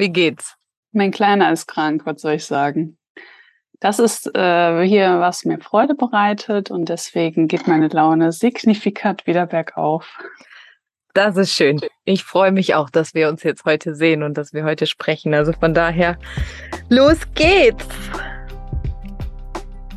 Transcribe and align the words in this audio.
Wie 0.00 0.08
geht's? 0.08 0.56
Mein 0.92 1.10
Kleiner 1.10 1.52
ist 1.52 1.66
krank, 1.66 2.06
was 2.06 2.22
soll 2.22 2.32
ich 2.32 2.46
sagen? 2.46 2.96
Das 3.80 3.98
ist 3.98 4.34
äh, 4.34 4.82
hier, 4.82 5.20
was 5.20 5.44
mir 5.44 5.58
Freude 5.60 5.94
bereitet 5.94 6.70
und 6.70 6.88
deswegen 6.88 7.48
geht 7.48 7.68
meine 7.68 7.88
Laune 7.88 8.32
signifikant 8.32 9.26
wieder 9.26 9.46
bergauf. 9.46 10.18
Das 11.12 11.36
ist 11.36 11.52
schön. 11.52 11.82
Ich 12.06 12.24
freue 12.24 12.50
mich 12.50 12.74
auch, 12.74 12.88
dass 12.88 13.12
wir 13.12 13.28
uns 13.28 13.42
jetzt 13.42 13.66
heute 13.66 13.94
sehen 13.94 14.22
und 14.22 14.38
dass 14.38 14.54
wir 14.54 14.64
heute 14.64 14.86
sprechen. 14.86 15.34
Also 15.34 15.52
von 15.52 15.74
daher, 15.74 16.16
los 16.88 17.18
geht's! 17.34 17.86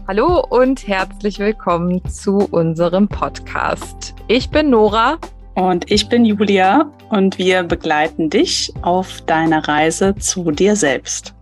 Hallo 0.05 0.45
und 0.49 0.85
herzlich 0.85 1.39
willkommen 1.39 2.03
zu 2.09 2.39
unserem 2.51 3.07
Podcast. 3.07 4.15
Ich 4.27 4.49
bin 4.49 4.69
Nora. 4.69 5.17
Und 5.55 5.91
ich 5.91 6.09
bin 6.09 6.25
Julia 6.25 6.91
und 7.09 7.37
wir 7.37 7.63
begleiten 7.63 8.29
dich 8.29 8.73
auf 8.81 9.21
deiner 9.21 9.67
Reise 9.67 10.15
zu 10.15 10.51
dir 10.51 10.75
selbst. 10.75 11.35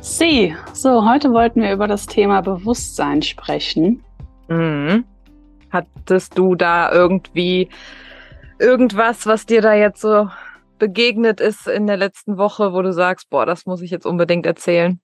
Sie, 0.00 0.56
so, 0.72 1.08
heute 1.08 1.30
wollten 1.32 1.62
wir 1.62 1.72
über 1.72 1.86
das 1.86 2.06
Thema 2.06 2.40
Bewusstsein 2.40 3.22
sprechen. 3.22 4.02
Mhm. 4.48 5.04
Hattest 5.70 6.36
du 6.36 6.56
da 6.56 6.90
irgendwie 6.90 7.68
irgendwas, 8.58 9.26
was 9.26 9.46
dir 9.46 9.62
da 9.62 9.74
jetzt 9.74 10.00
so 10.00 10.28
begegnet 10.78 11.40
ist 11.40 11.68
in 11.68 11.86
der 11.86 11.98
letzten 11.98 12.36
Woche, 12.36 12.72
wo 12.72 12.82
du 12.82 12.92
sagst, 12.92 13.30
boah, 13.30 13.46
das 13.46 13.66
muss 13.66 13.82
ich 13.82 13.90
jetzt 13.90 14.06
unbedingt 14.06 14.46
erzählen? 14.46 15.00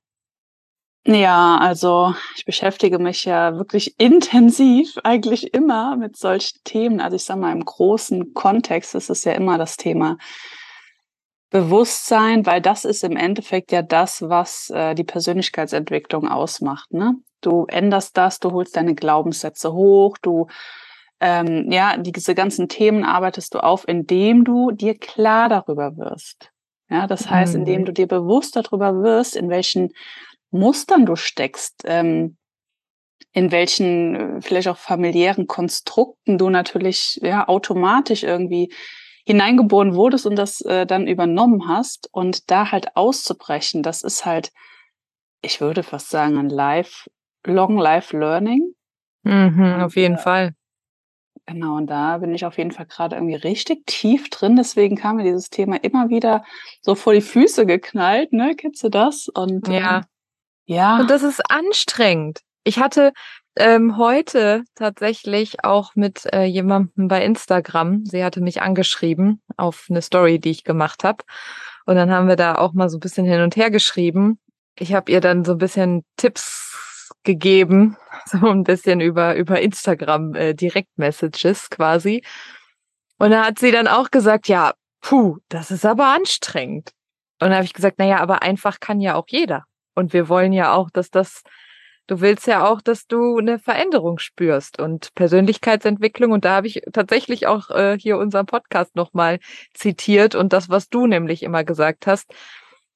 Ja, 1.06 1.58
also 1.58 2.14
ich 2.36 2.44
beschäftige 2.44 2.98
mich 2.98 3.24
ja 3.24 3.56
wirklich 3.56 3.98
intensiv 4.00 4.96
eigentlich 5.04 5.54
immer 5.54 5.96
mit 5.96 6.16
solchen 6.16 6.58
Themen. 6.64 7.00
Also 7.00 7.14
ich 7.14 7.24
sage 7.24 7.40
mal, 7.40 7.52
im 7.52 7.64
großen 7.64 8.34
Kontext 8.34 8.94
ist 8.96 9.08
es 9.08 9.22
ja 9.24 9.32
immer 9.32 9.56
das 9.56 9.76
Thema 9.76 10.18
Bewusstsein, 11.50 12.44
weil 12.44 12.60
das 12.60 12.84
ist 12.84 13.04
im 13.04 13.16
Endeffekt 13.16 13.70
ja 13.70 13.82
das, 13.82 14.22
was 14.22 14.68
äh, 14.70 14.96
die 14.96 15.04
Persönlichkeitsentwicklung 15.04 16.26
ausmacht. 16.26 16.92
Ne? 16.92 17.14
Du 17.40 17.66
änderst 17.66 18.16
das, 18.16 18.40
du 18.40 18.50
holst 18.50 18.76
deine 18.76 18.96
Glaubenssätze 18.96 19.72
hoch, 19.72 20.18
du 20.20 20.48
ähm, 21.20 21.70
ja, 21.70 21.96
diese 21.96 22.34
ganzen 22.34 22.68
Themen 22.68 23.04
arbeitest 23.04 23.54
du 23.54 23.62
auf, 23.62 23.86
indem 23.86 24.44
du 24.44 24.72
dir 24.72 24.98
klar 24.98 25.48
darüber 25.48 25.96
wirst. 25.96 26.50
Ja, 26.90 27.06
das 27.06 27.30
heißt, 27.30 27.54
indem 27.54 27.82
mhm. 27.82 27.84
du 27.86 27.92
dir 27.92 28.06
bewusst 28.06 28.54
darüber 28.56 29.02
wirst, 29.02 29.34
in 29.34 29.48
welchen 29.48 29.92
Mustern 30.50 31.06
du 31.06 31.16
steckst, 31.16 31.82
ähm, 31.84 32.36
in 33.32 33.52
welchen 33.52 34.14
äh, 34.14 34.40
vielleicht 34.42 34.68
auch 34.68 34.78
familiären 34.78 35.46
Konstrukten 35.46 36.38
du 36.38 36.50
natürlich 36.50 37.20
ja 37.22 37.48
automatisch 37.48 38.22
irgendwie 38.22 38.72
hineingeboren 39.26 39.94
wurdest 39.94 40.26
und 40.26 40.36
das 40.36 40.60
äh, 40.62 40.86
dann 40.86 41.06
übernommen 41.06 41.68
hast 41.68 42.08
und 42.12 42.50
da 42.50 42.70
halt 42.70 42.96
auszubrechen, 42.96 43.82
das 43.82 44.02
ist 44.02 44.24
halt, 44.24 44.52
ich 45.42 45.60
würde 45.60 45.82
fast 45.82 46.10
sagen, 46.10 46.38
ein 46.38 46.48
Life, 46.48 47.10
Long 47.44 47.76
Life 47.76 48.16
Learning. 48.16 48.72
Mhm, 49.24 49.80
auf 49.80 49.96
jeden 49.96 50.14
äh, 50.14 50.18
Fall. 50.18 50.54
Genau, 51.46 51.76
und 51.76 51.88
da 51.88 52.18
bin 52.18 52.34
ich 52.34 52.44
auf 52.44 52.58
jeden 52.58 52.72
Fall 52.72 52.86
gerade 52.86 53.16
irgendwie 53.16 53.36
richtig 53.36 53.86
tief 53.86 54.30
drin. 54.30 54.56
Deswegen 54.56 54.96
kam 54.96 55.16
mir 55.16 55.24
dieses 55.24 55.48
Thema 55.48 55.76
immer 55.76 56.08
wieder 56.08 56.44
so 56.80 56.94
vor 56.94 57.12
die 57.12 57.20
Füße 57.20 57.66
geknallt, 57.66 58.32
ne? 58.32 58.54
Kennst 58.56 58.82
du 58.82 58.88
das? 58.88 59.28
Und 59.28 59.68
ja. 59.68 59.98
Ähm, 59.98 60.04
ja. 60.66 61.00
Und 61.00 61.10
das 61.10 61.22
ist 61.22 61.40
anstrengend. 61.50 62.40
Ich 62.64 62.78
hatte 62.78 63.12
ähm, 63.56 63.96
heute 63.96 64.64
tatsächlich 64.74 65.64
auch 65.64 65.94
mit 65.94 66.26
äh, 66.32 66.44
jemandem 66.44 67.08
bei 67.08 67.24
Instagram, 67.24 68.04
sie 68.04 68.22
hatte 68.22 68.40
mich 68.40 68.60
angeschrieben 68.60 69.40
auf 69.56 69.86
eine 69.88 70.02
Story, 70.02 70.38
die 70.38 70.50
ich 70.50 70.64
gemacht 70.64 71.04
habe. 71.04 71.24
Und 71.86 71.96
dann 71.96 72.10
haben 72.10 72.28
wir 72.28 72.36
da 72.36 72.56
auch 72.56 72.72
mal 72.74 72.88
so 72.88 72.98
ein 72.98 73.00
bisschen 73.00 73.24
hin 73.24 73.40
und 73.40 73.56
her 73.56 73.70
geschrieben. 73.70 74.38
Ich 74.78 74.92
habe 74.92 75.10
ihr 75.10 75.20
dann 75.20 75.44
so 75.44 75.52
ein 75.52 75.58
bisschen 75.58 76.04
Tipps 76.16 77.08
gegeben, 77.22 77.96
so 78.26 78.46
ein 78.48 78.64
bisschen 78.64 79.00
über, 79.00 79.36
über 79.36 79.60
Instagram 79.60 80.34
äh, 80.34 80.54
Direktmessages 80.54 81.70
quasi. 81.70 82.22
Und 83.18 83.30
da 83.30 83.46
hat 83.46 83.58
sie 83.58 83.70
dann 83.70 83.88
auch 83.88 84.10
gesagt, 84.10 84.48
ja, 84.48 84.74
puh, 85.00 85.38
das 85.48 85.70
ist 85.70 85.86
aber 85.86 86.08
anstrengend. 86.08 86.90
Und 87.40 87.50
da 87.50 87.56
habe 87.56 87.64
ich 87.64 87.72
gesagt, 87.72 87.98
naja, 87.98 88.18
aber 88.18 88.42
einfach 88.42 88.80
kann 88.80 89.00
ja 89.00 89.14
auch 89.14 89.26
jeder. 89.28 89.64
Und 89.96 90.12
wir 90.12 90.28
wollen 90.28 90.52
ja 90.52 90.72
auch, 90.72 90.90
dass 90.90 91.10
das, 91.10 91.42
du 92.06 92.20
willst 92.20 92.46
ja 92.46 92.64
auch, 92.68 92.80
dass 92.80 93.08
du 93.08 93.38
eine 93.38 93.58
Veränderung 93.58 94.18
spürst 94.18 94.78
und 94.78 95.12
Persönlichkeitsentwicklung. 95.16 96.30
Und 96.30 96.44
da 96.44 96.56
habe 96.56 96.68
ich 96.68 96.82
tatsächlich 96.92 97.48
auch 97.48 97.70
äh, 97.70 97.98
hier 97.98 98.18
unseren 98.18 98.46
Podcast 98.46 98.94
nochmal 98.94 99.40
zitiert 99.74 100.36
und 100.36 100.52
das, 100.52 100.68
was 100.68 100.88
du 100.88 101.08
nämlich 101.08 101.42
immer 101.42 101.64
gesagt 101.64 102.06
hast. 102.06 102.32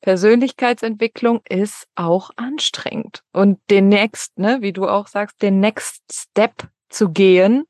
Persönlichkeitsentwicklung 0.03 1.41
ist 1.49 1.88
auch 1.94 2.31
anstrengend. 2.37 3.22
Und 3.32 3.59
den 3.71 3.88
Next, 3.88 4.38
ne, 4.38 4.59
wie 4.61 4.72
du 4.72 4.87
auch 4.87 5.09
sagst, 5.09 5.43
den 5.43 5.61
Next 5.61 6.03
Step 6.12 6.69
zu 6.88 7.11
gehen, 7.11 7.65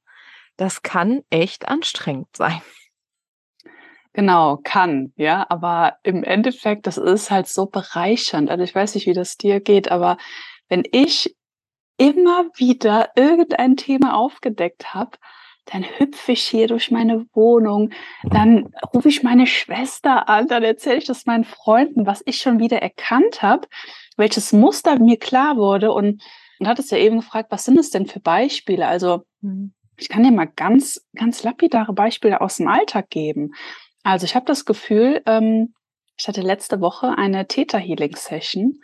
das 0.57 0.83
kann 0.83 1.23
echt 1.31 1.69
anstrengend 1.69 2.29
sein. 2.37 2.61
Genau, 4.12 4.59
kann, 4.65 5.12
ja, 5.16 5.47
aber 5.48 5.97
im 6.03 6.25
Endeffekt, 6.25 6.87
das 6.87 6.98
ist 6.98 7.31
halt 7.31 7.47
so 7.47 7.66
bereichernd. 7.66 8.50
Also 8.50 8.65
ich 8.65 8.75
weiß 8.75 8.94
nicht, 8.94 9.06
wie 9.06 9.12
das 9.12 9.37
dir 9.37 9.60
geht, 9.60 9.91
aber 9.91 10.16
wenn 10.69 10.82
ich 10.91 11.37
immer 11.97 12.47
wieder 12.56 13.10
irgendein 13.15 13.76
Thema 13.76 14.16
aufgedeckt 14.16 14.94
habe, 14.94 15.19
dann 15.66 15.84
hüpfe 15.84 16.32
ich 16.32 16.43
hier 16.43 16.66
durch 16.66 16.91
meine 16.91 17.26
Wohnung, 17.34 17.91
dann 18.25 18.72
rufe 18.93 19.09
ich 19.09 19.22
meine 19.22 19.47
Schwester 19.47 20.28
an, 20.28 20.49
dann 20.49 20.65
erzähle 20.65 20.97
ich 20.97 21.04
das 21.04 21.26
meinen 21.26 21.44
Freunden, 21.44 22.06
was 22.06 22.22
ich 22.25 22.38
schon 22.41 22.59
wieder 22.59 22.82
erkannt 22.82 23.43
habe, 23.43 23.69
welches 24.16 24.53
Muster 24.53 24.99
mir 24.99 25.19
klar 25.19 25.56
wurde 25.56 25.93
und 25.93 26.22
und 26.60 26.69
hat 26.69 26.78
es 26.78 26.91
ja 26.91 26.99
eben 26.99 27.16
gefragt, 27.16 27.50
was 27.50 27.65
sind 27.65 27.78
es 27.78 27.91
denn 27.91 28.06
für 28.06 28.20
Beispiele? 28.20 28.87
Also 28.87 29.25
mhm. 29.41 29.72
ich 29.97 30.10
kann 30.10 30.22
dir 30.22 30.31
mal 30.31 30.44
ganz, 30.47 31.04
ganz 31.16 31.43
lapidare 31.43 31.94
Beispiele 31.94 32.41
aus 32.41 32.59
dem 32.59 32.69
Alltag 32.69 33.09
geben. 33.09 33.54
Also 34.03 34.25
ich 34.25 34.34
habe 34.34 34.47
das 34.47 34.65
Gefühl, 34.65 35.22
ähm, 35.27 35.75
ich 36.19 36.28
hatte 36.28 36.43
letzte 36.43 36.81
Woche 36.81 37.16
eine 37.16 37.47
Theta 37.47 37.78
Healing 37.78 38.16
Session 38.16 38.81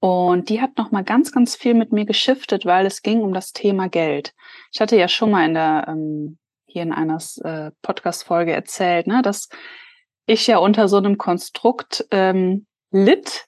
und 0.00 0.48
die 0.48 0.60
hat 0.60 0.76
noch 0.76 0.90
mal 0.90 1.04
ganz, 1.04 1.32
ganz 1.32 1.56
viel 1.56 1.74
mit 1.74 1.92
mir 1.92 2.04
geschiftet, 2.04 2.66
weil 2.66 2.86
es 2.86 3.02
ging 3.02 3.22
um 3.22 3.32
das 3.32 3.52
Thema 3.52 3.88
Geld. 3.88 4.34
Ich 4.72 4.80
hatte 4.80 4.96
ja 4.96 5.08
schon 5.08 5.30
mal 5.30 5.46
in 5.46 5.54
der 5.54 5.86
ähm, 5.88 6.38
hier 6.66 6.82
in 6.82 6.92
einer 6.92 7.18
äh, 7.42 7.70
Podcast-Folge 7.80 8.52
erzählt, 8.52 9.06
ne, 9.06 9.22
dass 9.22 9.48
ich 10.26 10.46
ja 10.46 10.58
unter 10.58 10.88
so 10.88 10.98
einem 10.98 11.16
Konstrukt 11.16 12.06
ähm, 12.10 12.66
litt, 12.90 13.46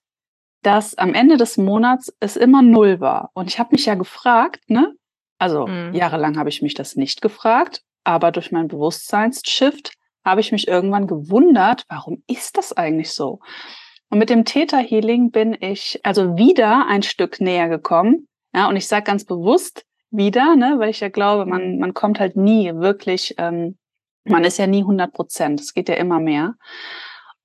dass 0.62 0.96
am 0.96 1.12
Ende 1.14 1.36
des 1.36 1.58
Monats 1.58 2.12
es 2.20 2.36
immer 2.36 2.62
null 2.62 3.00
war. 3.00 3.30
Und 3.34 3.48
ich 3.48 3.58
habe 3.58 3.70
mich 3.72 3.86
ja 3.86 3.94
gefragt, 3.94 4.62
ne? 4.68 4.94
Also 5.38 5.66
mhm. 5.66 5.92
jahrelang 5.94 6.38
habe 6.38 6.48
ich 6.48 6.62
mich 6.62 6.74
das 6.74 6.96
nicht 6.96 7.20
gefragt, 7.20 7.82
aber 8.02 8.32
durch 8.32 8.50
meinen 8.50 8.68
Bewusstseinsshift 8.68 9.92
habe 10.24 10.40
ich 10.40 10.52
mich 10.52 10.68
irgendwann 10.68 11.06
gewundert, 11.06 11.84
warum 11.88 12.22
ist 12.26 12.56
das 12.56 12.72
eigentlich 12.72 13.12
so? 13.12 13.40
Und 14.10 14.18
mit 14.18 14.30
dem 14.30 14.44
Theta 14.44 14.78
Healing 14.78 15.30
bin 15.30 15.56
ich 15.60 16.00
also 16.02 16.36
wieder 16.36 16.86
ein 16.86 17.02
Stück 17.02 17.40
näher 17.40 17.68
gekommen. 17.68 18.26
Ja, 18.54 18.68
und 18.68 18.76
ich 18.76 18.88
sage 18.88 19.04
ganz 19.04 19.24
bewusst 19.24 19.84
wieder, 20.10 20.56
ne, 20.56 20.76
weil 20.78 20.90
ich 20.90 21.00
ja 21.00 21.10
glaube, 21.10 21.44
man, 21.44 21.78
man 21.78 21.92
kommt 21.92 22.18
halt 22.18 22.36
nie 22.36 22.74
wirklich, 22.74 23.34
ähm, 23.38 23.76
man 24.24 24.44
ist 24.44 24.58
ja 24.58 24.66
nie 24.66 24.80
100 24.80 25.12
Prozent. 25.12 25.60
Es 25.60 25.74
geht 25.74 25.88
ja 25.88 25.96
immer 25.96 26.20
mehr. 26.20 26.54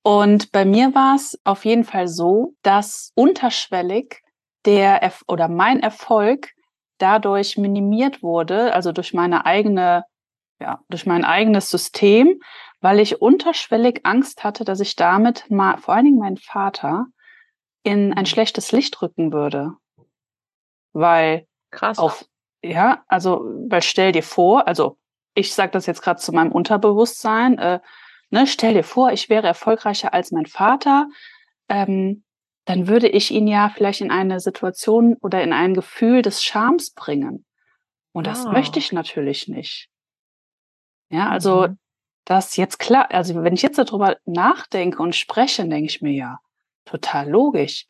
Und 0.02 0.52
bei 0.52 0.64
mir 0.64 0.94
war 0.94 1.16
es 1.16 1.38
auf 1.44 1.64
jeden 1.64 1.84
Fall 1.84 2.08
so, 2.08 2.54
dass 2.62 3.12
unterschwellig 3.14 4.22
der 4.66 5.02
Erf 5.02 5.22
oder 5.28 5.48
mein 5.48 5.80
Erfolg 5.80 6.50
dadurch 6.98 7.56
minimiert 7.56 8.22
wurde, 8.22 8.72
also 8.74 8.92
durch 8.92 9.14
meine 9.14 9.46
eigene, 9.46 10.04
ja, 10.64 10.80
durch 10.88 11.04
mein 11.04 11.24
eigenes 11.24 11.68
System, 11.68 12.40
weil 12.80 12.98
ich 12.98 13.20
unterschwellig 13.20 14.00
Angst 14.04 14.44
hatte, 14.44 14.64
dass 14.64 14.80
ich 14.80 14.96
damit 14.96 15.50
mal, 15.50 15.76
vor 15.76 15.94
allen 15.94 16.06
Dingen 16.06 16.18
meinen 16.18 16.38
Vater, 16.38 17.06
in 17.82 18.14
ein 18.14 18.24
schlechtes 18.24 18.72
Licht 18.72 19.02
rücken 19.02 19.30
würde. 19.30 19.74
Weil 20.94 21.46
krass. 21.70 21.98
Auf, 21.98 22.24
ja, 22.62 23.04
also, 23.08 23.44
weil 23.68 23.82
stell 23.82 24.12
dir 24.12 24.22
vor, 24.22 24.66
also 24.66 24.96
ich 25.34 25.52
sage 25.52 25.72
das 25.72 25.84
jetzt 25.84 26.00
gerade 26.00 26.18
zu 26.18 26.32
meinem 26.32 26.50
Unterbewusstsein, 26.50 27.58
äh, 27.58 27.80
ne, 28.30 28.46
stell 28.46 28.72
dir 28.72 28.84
vor, 28.84 29.12
ich 29.12 29.28
wäre 29.28 29.46
erfolgreicher 29.46 30.14
als 30.14 30.32
mein 30.32 30.46
Vater, 30.46 31.08
ähm, 31.68 32.24
dann 32.64 32.88
würde 32.88 33.08
ich 33.08 33.30
ihn 33.30 33.46
ja 33.46 33.68
vielleicht 33.68 34.00
in 34.00 34.10
eine 34.10 34.40
Situation 34.40 35.18
oder 35.20 35.42
in 35.42 35.52
ein 35.52 35.74
Gefühl 35.74 36.22
des 36.22 36.42
Schams 36.42 36.94
bringen. 36.94 37.44
Und 38.12 38.26
das 38.26 38.46
oh. 38.46 38.52
möchte 38.52 38.78
ich 38.78 38.92
natürlich 38.92 39.46
nicht. 39.46 39.90
Ja, 41.10 41.28
also 41.28 41.68
mhm 41.68 41.78
das 42.24 42.56
jetzt 42.56 42.78
klar, 42.78 43.08
also 43.10 43.42
wenn 43.42 43.54
ich 43.54 43.62
jetzt 43.62 43.78
darüber 43.78 44.16
nachdenke 44.24 45.02
und 45.02 45.14
spreche, 45.14 45.66
denke 45.68 45.86
ich 45.86 46.02
mir 46.02 46.12
ja, 46.12 46.38
total 46.84 47.28
logisch. 47.28 47.86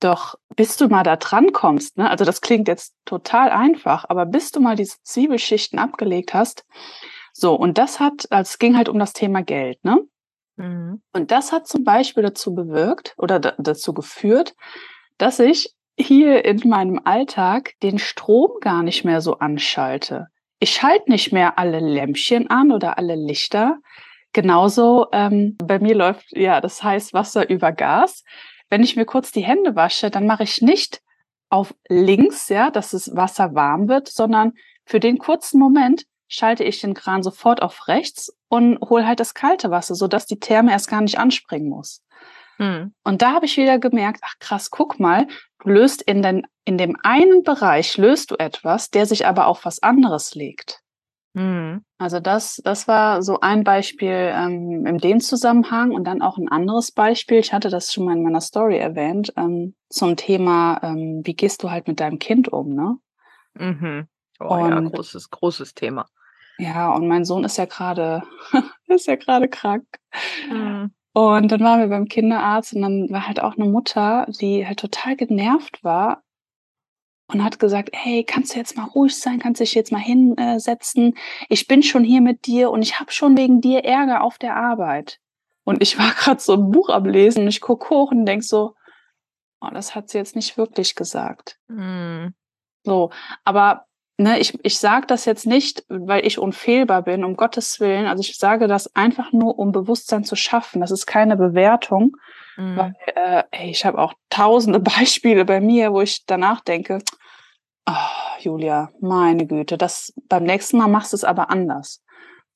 Doch 0.00 0.34
bis 0.56 0.76
du 0.76 0.88
mal 0.88 1.04
da 1.04 1.16
dran 1.16 1.52
kommst, 1.52 1.96
ne, 1.96 2.10
also 2.10 2.24
das 2.24 2.40
klingt 2.40 2.68
jetzt 2.68 2.94
total 3.04 3.50
einfach, 3.50 4.04
aber 4.08 4.26
bis 4.26 4.50
du 4.50 4.60
mal 4.60 4.76
diese 4.76 4.96
Zwiebelschichten 5.02 5.78
abgelegt 5.78 6.34
hast, 6.34 6.64
so, 7.32 7.54
und 7.54 7.78
das 7.78 7.98
hat, 7.98 8.26
also 8.30 8.50
es 8.50 8.58
ging 8.58 8.76
halt 8.76 8.88
um 8.88 8.98
das 8.98 9.14
Thema 9.14 9.42
Geld, 9.42 9.82
ne? 9.84 10.00
Mhm. 10.56 11.00
Und 11.14 11.30
das 11.30 11.50
hat 11.50 11.66
zum 11.66 11.82
Beispiel 11.82 12.22
dazu 12.22 12.54
bewirkt 12.54 13.14
oder 13.16 13.40
dazu 13.40 13.94
geführt, 13.94 14.54
dass 15.16 15.38
ich 15.38 15.72
hier 15.96 16.44
in 16.44 16.68
meinem 16.68 17.00
Alltag 17.04 17.72
den 17.82 17.98
Strom 17.98 18.50
gar 18.60 18.82
nicht 18.82 19.04
mehr 19.04 19.22
so 19.22 19.38
anschalte. 19.38 20.26
Ich 20.62 20.74
schalte 20.74 21.10
nicht 21.10 21.32
mehr 21.32 21.58
alle 21.58 21.80
Lämpchen 21.80 22.48
an 22.48 22.70
oder 22.70 22.96
alle 22.96 23.16
Lichter. 23.16 23.80
Genauso 24.32 25.08
ähm, 25.10 25.56
bei 25.58 25.80
mir 25.80 25.96
läuft 25.96 26.36
ja 26.36 26.60
das 26.60 26.84
heißt 26.84 27.12
Wasser 27.12 27.50
über 27.50 27.72
Gas. 27.72 28.22
Wenn 28.70 28.84
ich 28.84 28.94
mir 28.94 29.04
kurz 29.04 29.32
die 29.32 29.42
Hände 29.42 29.74
wasche, 29.74 30.08
dann 30.08 30.24
mache 30.24 30.44
ich 30.44 30.62
nicht 30.62 31.02
auf 31.48 31.74
links, 31.88 32.48
ja, 32.48 32.70
dass 32.70 32.92
das 32.92 33.16
Wasser 33.16 33.56
warm 33.56 33.88
wird, 33.88 34.06
sondern 34.06 34.52
für 34.84 35.00
den 35.00 35.18
kurzen 35.18 35.58
Moment 35.58 36.04
schalte 36.28 36.62
ich 36.62 36.80
den 36.80 36.94
Kran 36.94 37.24
sofort 37.24 37.60
auf 37.60 37.88
rechts 37.88 38.32
und 38.46 38.78
hole 38.82 39.04
halt 39.04 39.18
das 39.18 39.34
kalte 39.34 39.72
Wasser, 39.72 39.96
sodass 39.96 40.26
die 40.26 40.38
Therme 40.38 40.70
erst 40.70 40.88
gar 40.88 41.00
nicht 41.00 41.18
anspringen 41.18 41.70
muss. 41.70 42.04
Hm. 42.62 42.94
Und 43.02 43.22
da 43.22 43.32
habe 43.32 43.46
ich 43.46 43.56
wieder 43.56 43.80
gemerkt, 43.80 44.20
ach 44.22 44.34
krass, 44.38 44.70
guck 44.70 45.00
mal, 45.00 45.26
du 45.64 45.70
löst 45.70 46.00
in, 46.02 46.22
den, 46.22 46.46
in 46.64 46.78
dem 46.78 46.96
einen 47.02 47.42
Bereich 47.42 47.96
löst 47.96 48.30
du 48.30 48.36
etwas, 48.36 48.90
der 48.90 49.06
sich 49.06 49.26
aber 49.26 49.48
auf 49.48 49.64
was 49.64 49.82
anderes 49.82 50.36
legt. 50.36 50.80
Hm. 51.34 51.84
Also 51.98 52.20
das, 52.20 52.60
das 52.62 52.86
war 52.86 53.22
so 53.22 53.40
ein 53.40 53.64
Beispiel 53.64 54.32
ähm, 54.32 54.86
in 54.86 54.98
dem 54.98 55.18
Zusammenhang 55.18 55.90
und 55.90 56.04
dann 56.04 56.22
auch 56.22 56.38
ein 56.38 56.48
anderes 56.48 56.92
Beispiel. 56.92 57.38
Ich 57.38 57.52
hatte 57.52 57.68
das 57.68 57.92
schon 57.92 58.04
mal 58.04 58.16
in 58.16 58.22
meiner 58.22 58.40
Story 58.40 58.78
erwähnt 58.78 59.32
ähm, 59.36 59.74
zum 59.88 60.16
Thema, 60.16 60.78
ähm, 60.84 61.22
wie 61.24 61.34
gehst 61.34 61.64
du 61.64 61.70
halt 61.70 61.88
mit 61.88 61.98
deinem 61.98 62.20
Kind 62.20 62.52
um, 62.52 62.74
ne? 62.74 62.96
Mhm. 63.54 64.06
Oh 64.38 64.54
und, 64.54 64.70
ja, 64.70 64.80
großes, 64.80 65.30
großes 65.30 65.74
Thema. 65.74 66.06
Ja, 66.58 66.92
und 66.92 67.08
mein 67.08 67.24
Sohn 67.24 67.42
ist 67.42 67.58
ja 67.58 67.64
gerade, 67.64 68.22
ist 68.86 69.08
ja 69.08 69.16
gerade 69.16 69.48
krank. 69.48 69.86
Mhm. 70.48 70.92
Und 71.14 71.52
dann 71.52 71.60
waren 71.60 71.80
wir 71.80 71.88
beim 71.88 72.08
Kinderarzt 72.08 72.74
und 72.74 72.82
dann 72.82 73.10
war 73.10 73.26
halt 73.26 73.40
auch 73.40 73.56
eine 73.56 73.66
Mutter, 73.66 74.26
die 74.40 74.66
halt 74.66 74.78
total 74.80 75.16
genervt 75.16 75.84
war 75.84 76.22
und 77.28 77.44
hat 77.44 77.58
gesagt, 77.58 77.90
hey, 77.92 78.24
kannst 78.24 78.54
du 78.54 78.58
jetzt 78.58 78.76
mal 78.76 78.84
ruhig 78.84 79.18
sein, 79.18 79.38
kannst 79.38 79.60
dich 79.60 79.74
jetzt 79.74 79.92
mal 79.92 79.98
hinsetzen. 79.98 81.16
Ich 81.48 81.66
bin 81.66 81.82
schon 81.82 82.04
hier 82.04 82.20
mit 82.20 82.46
dir 82.46 82.70
und 82.70 82.82
ich 82.82 82.98
habe 82.98 83.12
schon 83.12 83.36
wegen 83.36 83.60
dir 83.60 83.84
Ärger 83.84 84.22
auf 84.22 84.38
der 84.38 84.56
Arbeit. 84.56 85.18
Und 85.64 85.82
ich 85.82 85.98
war 85.98 86.10
gerade 86.18 86.40
so 86.40 86.54
ein 86.54 86.70
Buch 86.70 86.88
am 86.88 87.04
Lesen 87.04 87.42
und 87.42 87.48
ich 87.48 87.60
gucke 87.60 87.90
hoch 87.90 88.10
und 88.10 88.24
denk 88.24 88.42
so, 88.42 88.74
oh, 89.60 89.68
das 89.72 89.94
hat 89.94 90.08
sie 90.08 90.18
jetzt 90.18 90.36
nicht 90.36 90.56
wirklich 90.56 90.94
gesagt. 90.94 91.58
Mm. 91.68 92.28
So, 92.84 93.10
aber 93.44 93.86
ne, 94.22 94.38
ich, 94.38 94.58
ich 94.62 94.78
sage 94.78 95.06
das 95.06 95.24
jetzt 95.24 95.46
nicht, 95.46 95.84
weil 95.88 96.26
ich 96.26 96.38
unfehlbar 96.38 97.02
bin, 97.02 97.24
um 97.24 97.36
Gottes 97.36 97.80
Willen. 97.80 98.06
Also 98.06 98.22
ich 98.22 98.38
sage 98.38 98.68
das 98.68 98.94
einfach 98.94 99.32
nur, 99.32 99.58
um 99.58 99.72
Bewusstsein 99.72 100.24
zu 100.24 100.36
schaffen. 100.36 100.80
Das 100.80 100.90
ist 100.90 101.06
keine 101.06 101.36
Bewertung. 101.36 102.16
Mhm. 102.56 102.76
Weil, 102.76 102.94
äh, 103.14 103.42
ey, 103.50 103.70
ich 103.70 103.84
habe 103.84 103.98
auch 103.98 104.14
tausende 104.30 104.80
Beispiele 104.80 105.44
bei 105.44 105.60
mir, 105.60 105.92
wo 105.92 106.00
ich 106.00 106.24
danach 106.26 106.60
denke, 106.60 106.98
oh, 107.86 107.92
Julia, 108.38 108.90
meine 109.00 109.46
Güte, 109.46 109.76
das 109.76 110.12
beim 110.28 110.44
nächsten 110.44 110.78
Mal 110.78 110.88
machst 110.88 111.12
du 111.12 111.16
es 111.16 111.24
aber 111.24 111.50
anders. 111.50 112.02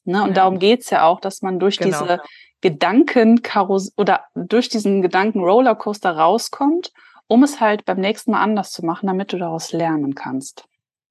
Ne? 0.04 0.22
Und 0.22 0.28
ja. 0.28 0.34
darum 0.34 0.58
geht's 0.58 0.90
ja 0.90 1.04
auch, 1.04 1.20
dass 1.20 1.42
man 1.42 1.58
durch 1.58 1.78
genau. 1.78 2.00
diese 2.00 2.20
Gedankenkarussell 2.60 3.92
oder 3.96 4.24
durch 4.34 4.68
diesen 4.68 5.02
Gedanken-Rollercoaster 5.02 6.16
rauskommt, 6.16 6.92
um 7.26 7.42
es 7.42 7.60
halt 7.60 7.84
beim 7.84 7.98
nächsten 7.98 8.30
Mal 8.30 8.40
anders 8.40 8.70
zu 8.70 8.84
machen, 8.84 9.08
damit 9.08 9.32
du 9.32 9.38
daraus 9.38 9.72
lernen 9.72 10.14
kannst. 10.14 10.64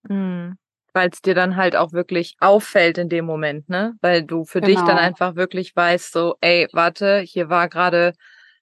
Mhm. 0.09 0.57
Weil 0.93 1.09
es 1.09 1.21
dir 1.21 1.35
dann 1.35 1.57
halt 1.57 1.75
auch 1.75 1.91
wirklich 1.91 2.35
auffällt 2.39 2.97
in 2.97 3.09
dem 3.09 3.25
Moment, 3.25 3.67
ne? 3.67 3.95
Weil 4.01 4.23
du 4.23 4.45
für 4.45 4.61
genau. 4.61 4.67
dich 4.67 4.77
dann 4.77 4.95
genau. 4.95 5.07
einfach 5.07 5.35
wirklich 5.35 5.75
weißt, 5.75 6.13
so, 6.13 6.35
ey, 6.39 6.67
warte, 6.71 7.19
hier 7.19 7.49
war 7.49 7.67
gerade 7.67 8.13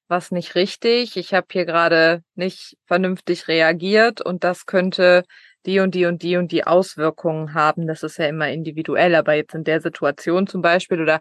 was 0.07 0.31
nicht 0.31 0.55
richtig, 0.55 1.15
ich 1.17 1.33
habe 1.33 1.47
hier 1.51 1.65
gerade 1.65 2.23
nicht 2.35 2.77
vernünftig 2.85 3.47
reagiert 3.47 4.21
und 4.21 4.43
das 4.43 4.65
könnte 4.65 5.23
die 5.65 5.79
und 5.79 5.95
die 5.95 6.05
und 6.05 6.23
die 6.23 6.37
und 6.37 6.51
die 6.51 6.65
Auswirkungen 6.65 7.53
haben. 7.53 7.87
Das 7.87 8.03
ist 8.03 8.17
ja 8.17 8.27
immer 8.27 8.49
individuell, 8.49 9.15
aber 9.15 9.33
jetzt 9.33 9.55
in 9.55 9.63
der 9.63 9.81
Situation 9.81 10.45
zum 10.47 10.61
Beispiel 10.61 11.01
oder 11.01 11.19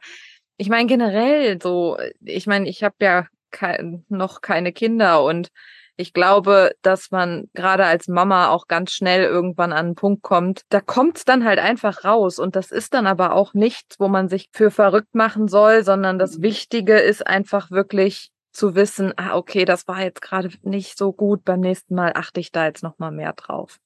ich 0.56 0.68
meine 0.68 0.86
generell 0.86 1.60
so, 1.62 1.96
ich 2.20 2.46
meine, 2.46 2.68
ich 2.68 2.82
habe 2.82 2.96
ja 3.00 3.26
ke 3.50 4.02
noch 4.08 4.40
keine 4.40 4.72
Kinder 4.72 5.22
und 5.24 5.48
ich 5.96 6.12
glaube, 6.12 6.72
dass 6.82 7.10
man 7.10 7.48
gerade 7.54 7.84
als 7.84 8.08
Mama 8.08 8.48
auch 8.48 8.66
ganz 8.66 8.92
schnell 8.92 9.24
irgendwann 9.24 9.72
an 9.72 9.86
einen 9.86 9.94
Punkt 9.94 10.22
kommt, 10.22 10.62
da 10.70 10.80
kommt 10.80 11.18
es 11.18 11.24
dann 11.24 11.44
halt 11.44 11.58
einfach 11.58 12.04
raus. 12.04 12.38
Und 12.38 12.56
das 12.56 12.70
ist 12.70 12.94
dann 12.94 13.06
aber 13.06 13.34
auch 13.34 13.54
nichts, 13.54 13.96
wo 13.98 14.08
man 14.08 14.28
sich 14.28 14.48
für 14.52 14.70
verrückt 14.70 15.14
machen 15.14 15.48
soll, 15.48 15.84
sondern 15.84 16.18
das 16.18 16.38
mhm. 16.38 16.42
Wichtige 16.42 16.98
ist 16.98 17.26
einfach 17.26 17.70
wirklich 17.70 18.30
zu 18.52 18.74
wissen, 18.74 19.12
ah, 19.16 19.36
okay, 19.36 19.64
das 19.64 19.88
war 19.88 20.02
jetzt 20.02 20.20
gerade 20.20 20.50
nicht 20.62 20.98
so 20.98 21.12
gut, 21.12 21.44
beim 21.44 21.60
nächsten 21.60 21.94
Mal 21.94 22.12
achte 22.14 22.40
ich 22.40 22.52
da 22.52 22.66
jetzt 22.66 22.82
nochmal 22.82 23.10
mehr 23.10 23.32
drauf. 23.32 23.78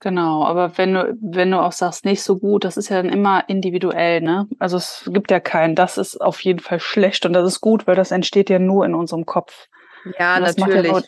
Genau, 0.00 0.44
aber 0.44 0.78
wenn 0.78 0.94
du, 0.94 1.18
wenn 1.20 1.50
du 1.50 1.60
auch 1.60 1.72
sagst, 1.72 2.04
nicht 2.04 2.22
so 2.22 2.38
gut, 2.38 2.64
das 2.64 2.76
ist 2.76 2.88
ja 2.88 3.02
dann 3.02 3.12
immer 3.12 3.48
individuell, 3.48 4.20
ne? 4.20 4.46
Also 4.60 4.76
es 4.76 5.10
gibt 5.12 5.30
ja 5.32 5.40
keinen, 5.40 5.74
das 5.74 5.98
ist 5.98 6.20
auf 6.20 6.40
jeden 6.44 6.60
Fall 6.60 6.78
schlecht 6.78 7.26
und 7.26 7.32
das 7.32 7.46
ist 7.46 7.60
gut, 7.60 7.86
weil 7.88 7.96
das 7.96 8.12
entsteht 8.12 8.48
ja 8.48 8.60
nur 8.60 8.86
in 8.86 8.94
unserem 8.94 9.26
Kopf. 9.26 9.66
Ja, 10.18 10.38
natürlich. 10.38 10.86
Ja 10.86 10.92
nur, 10.92 11.02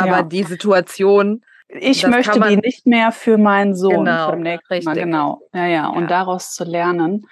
aber 0.00 0.16
ja. 0.18 0.22
die 0.22 0.42
Situation. 0.42 1.42
Ich 1.68 2.06
möchte 2.06 2.40
man, 2.40 2.48
die 2.48 2.56
nicht 2.56 2.86
mehr 2.86 3.12
für 3.12 3.38
meinen 3.38 3.74
Sohn 3.76 4.04
genau, 4.04 4.30
beim 4.30 4.40
nächsten. 4.40 4.84
Mal. 4.84 4.94
Genau. 4.96 5.40
Ja, 5.54 5.66
ja. 5.66 5.88
Und 5.88 6.02
ja. 6.02 6.08
daraus 6.08 6.52
zu 6.52 6.64
lernen, 6.64 7.26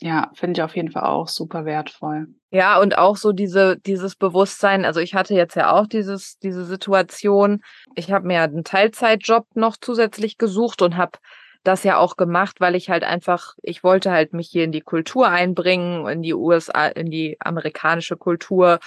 ja, 0.00 0.30
finde 0.34 0.58
ich 0.58 0.62
auf 0.64 0.74
jeden 0.74 0.90
Fall 0.90 1.04
auch 1.04 1.28
super 1.28 1.64
wertvoll. 1.64 2.26
Ja, 2.50 2.80
und 2.80 2.98
auch 2.98 3.16
so 3.16 3.32
diese, 3.32 3.78
dieses 3.78 4.16
Bewusstsein. 4.16 4.84
Also 4.84 5.00
ich 5.00 5.14
hatte 5.14 5.34
jetzt 5.34 5.54
ja 5.54 5.72
auch 5.72 5.86
dieses, 5.86 6.38
diese 6.38 6.64
Situation. 6.64 7.62
Ich 7.94 8.10
habe 8.10 8.26
mir 8.26 8.42
einen 8.42 8.64
Teilzeitjob 8.64 9.46
noch 9.54 9.76
zusätzlich 9.80 10.38
gesucht 10.38 10.82
und 10.82 10.96
habe 10.96 11.18
das 11.62 11.84
ja 11.84 11.98
auch 11.98 12.16
gemacht, 12.16 12.60
weil 12.60 12.74
ich 12.74 12.90
halt 12.90 13.04
einfach, 13.04 13.54
ich 13.62 13.84
wollte 13.84 14.10
halt 14.10 14.32
mich 14.32 14.48
hier 14.48 14.64
in 14.64 14.72
die 14.72 14.80
Kultur 14.80 15.28
einbringen, 15.28 16.06
in 16.08 16.22
die 16.22 16.34
USA, 16.34 16.86
in 16.88 17.10
die 17.10 17.36
amerikanische 17.40 18.16
Kultur 18.16 18.80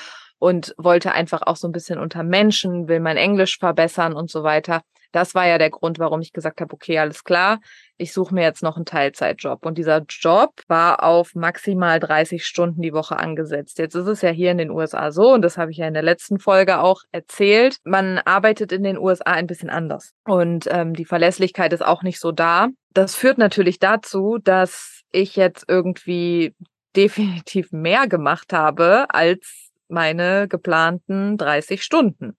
und 0.45 0.75
wollte 0.77 1.11
einfach 1.11 1.41
auch 1.41 1.55
so 1.55 1.67
ein 1.67 1.71
bisschen 1.71 1.97
unter 1.97 2.21
Menschen, 2.21 2.87
will 2.87 2.99
mein 2.99 3.17
Englisch 3.17 3.57
verbessern 3.57 4.13
und 4.13 4.29
so 4.29 4.43
weiter. 4.43 4.81
Das 5.11 5.33
war 5.33 5.47
ja 5.47 5.57
der 5.57 5.71
Grund, 5.71 5.97
warum 5.97 6.21
ich 6.21 6.33
gesagt 6.33 6.61
habe, 6.61 6.71
okay, 6.71 6.99
alles 6.99 7.23
klar, 7.23 7.59
ich 7.97 8.13
suche 8.13 8.35
mir 8.35 8.43
jetzt 8.43 8.61
noch 8.61 8.75
einen 8.75 8.85
Teilzeitjob. 8.85 9.65
Und 9.65 9.79
dieser 9.79 10.03
Job 10.07 10.51
war 10.67 11.03
auf 11.03 11.33
maximal 11.33 11.99
30 11.99 12.45
Stunden 12.45 12.83
die 12.83 12.93
Woche 12.93 13.17
angesetzt. 13.17 13.79
Jetzt 13.79 13.95
ist 13.95 14.05
es 14.05 14.21
ja 14.21 14.29
hier 14.29 14.51
in 14.51 14.59
den 14.59 14.69
USA 14.69 15.11
so, 15.11 15.33
und 15.33 15.41
das 15.41 15.57
habe 15.57 15.71
ich 15.71 15.77
ja 15.77 15.87
in 15.87 15.95
der 15.95 16.03
letzten 16.03 16.37
Folge 16.37 16.79
auch 16.79 17.01
erzählt, 17.11 17.77
man 17.83 18.19
arbeitet 18.19 18.71
in 18.71 18.83
den 18.83 18.99
USA 18.99 19.31
ein 19.31 19.47
bisschen 19.47 19.71
anders. 19.71 20.11
Und 20.25 20.67
ähm, 20.69 20.93
die 20.93 21.05
Verlässlichkeit 21.05 21.73
ist 21.73 21.83
auch 21.83 22.03
nicht 22.03 22.19
so 22.19 22.31
da. 22.31 22.67
Das 22.93 23.15
führt 23.15 23.39
natürlich 23.39 23.79
dazu, 23.79 24.37
dass 24.43 25.01
ich 25.11 25.35
jetzt 25.37 25.65
irgendwie 25.67 26.53
definitiv 26.95 27.71
mehr 27.71 28.07
gemacht 28.07 28.53
habe 28.53 29.05
als 29.09 29.64
meine 29.87 30.47
geplanten 30.47 31.37
30 31.37 31.83
Stunden. 31.83 32.37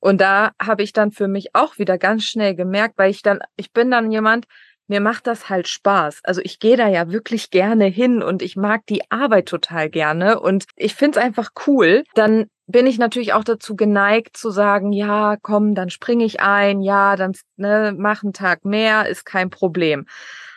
Und 0.00 0.20
da 0.20 0.52
habe 0.60 0.82
ich 0.82 0.92
dann 0.92 1.12
für 1.12 1.28
mich 1.28 1.54
auch 1.54 1.78
wieder 1.78 1.96
ganz 1.96 2.24
schnell 2.24 2.54
gemerkt, 2.54 2.98
weil 2.98 3.10
ich 3.10 3.22
dann, 3.22 3.40
ich 3.56 3.72
bin 3.72 3.90
dann 3.90 4.10
jemand, 4.10 4.46
mir 4.86 5.00
macht 5.00 5.26
das 5.26 5.48
halt 5.48 5.66
Spaß. 5.66 6.20
Also 6.24 6.40
ich 6.44 6.58
gehe 6.58 6.76
da 6.76 6.88
ja 6.88 7.10
wirklich 7.10 7.50
gerne 7.50 7.86
hin 7.86 8.22
und 8.22 8.42
ich 8.42 8.56
mag 8.56 8.84
die 8.86 9.10
Arbeit 9.10 9.46
total 9.46 9.88
gerne 9.88 10.40
und 10.40 10.66
ich 10.76 10.94
finde 10.94 11.18
es 11.18 11.24
einfach 11.24 11.52
cool. 11.66 12.04
Dann 12.14 12.46
bin 12.66 12.86
ich 12.86 12.98
natürlich 12.98 13.32
auch 13.32 13.44
dazu 13.44 13.76
geneigt 13.76 14.36
zu 14.36 14.50
sagen, 14.50 14.92
ja, 14.92 15.36
komm, 15.40 15.74
dann 15.74 15.90
springe 15.90 16.24
ich 16.24 16.40
ein, 16.40 16.80
ja, 16.80 17.16
dann 17.16 17.32
ne, 17.56 17.94
mach 17.96 18.22
einen 18.22 18.32
Tag 18.32 18.64
mehr, 18.64 19.08
ist 19.08 19.24
kein 19.24 19.50
Problem. 19.50 20.06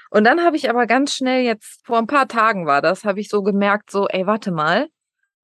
Und 0.09 0.23
dann 0.23 0.43
habe 0.43 0.55
ich 0.55 0.69
aber 0.69 0.87
ganz 0.87 1.13
schnell 1.13 1.43
jetzt, 1.43 1.85
vor 1.85 1.97
ein 1.97 2.07
paar 2.07 2.27
Tagen 2.27 2.65
war 2.65 2.81
das, 2.81 3.03
habe 3.03 3.19
ich 3.19 3.29
so 3.29 3.43
gemerkt, 3.43 3.91
so, 3.91 4.07
ey, 4.07 4.25
warte 4.25 4.51
mal, 4.51 4.87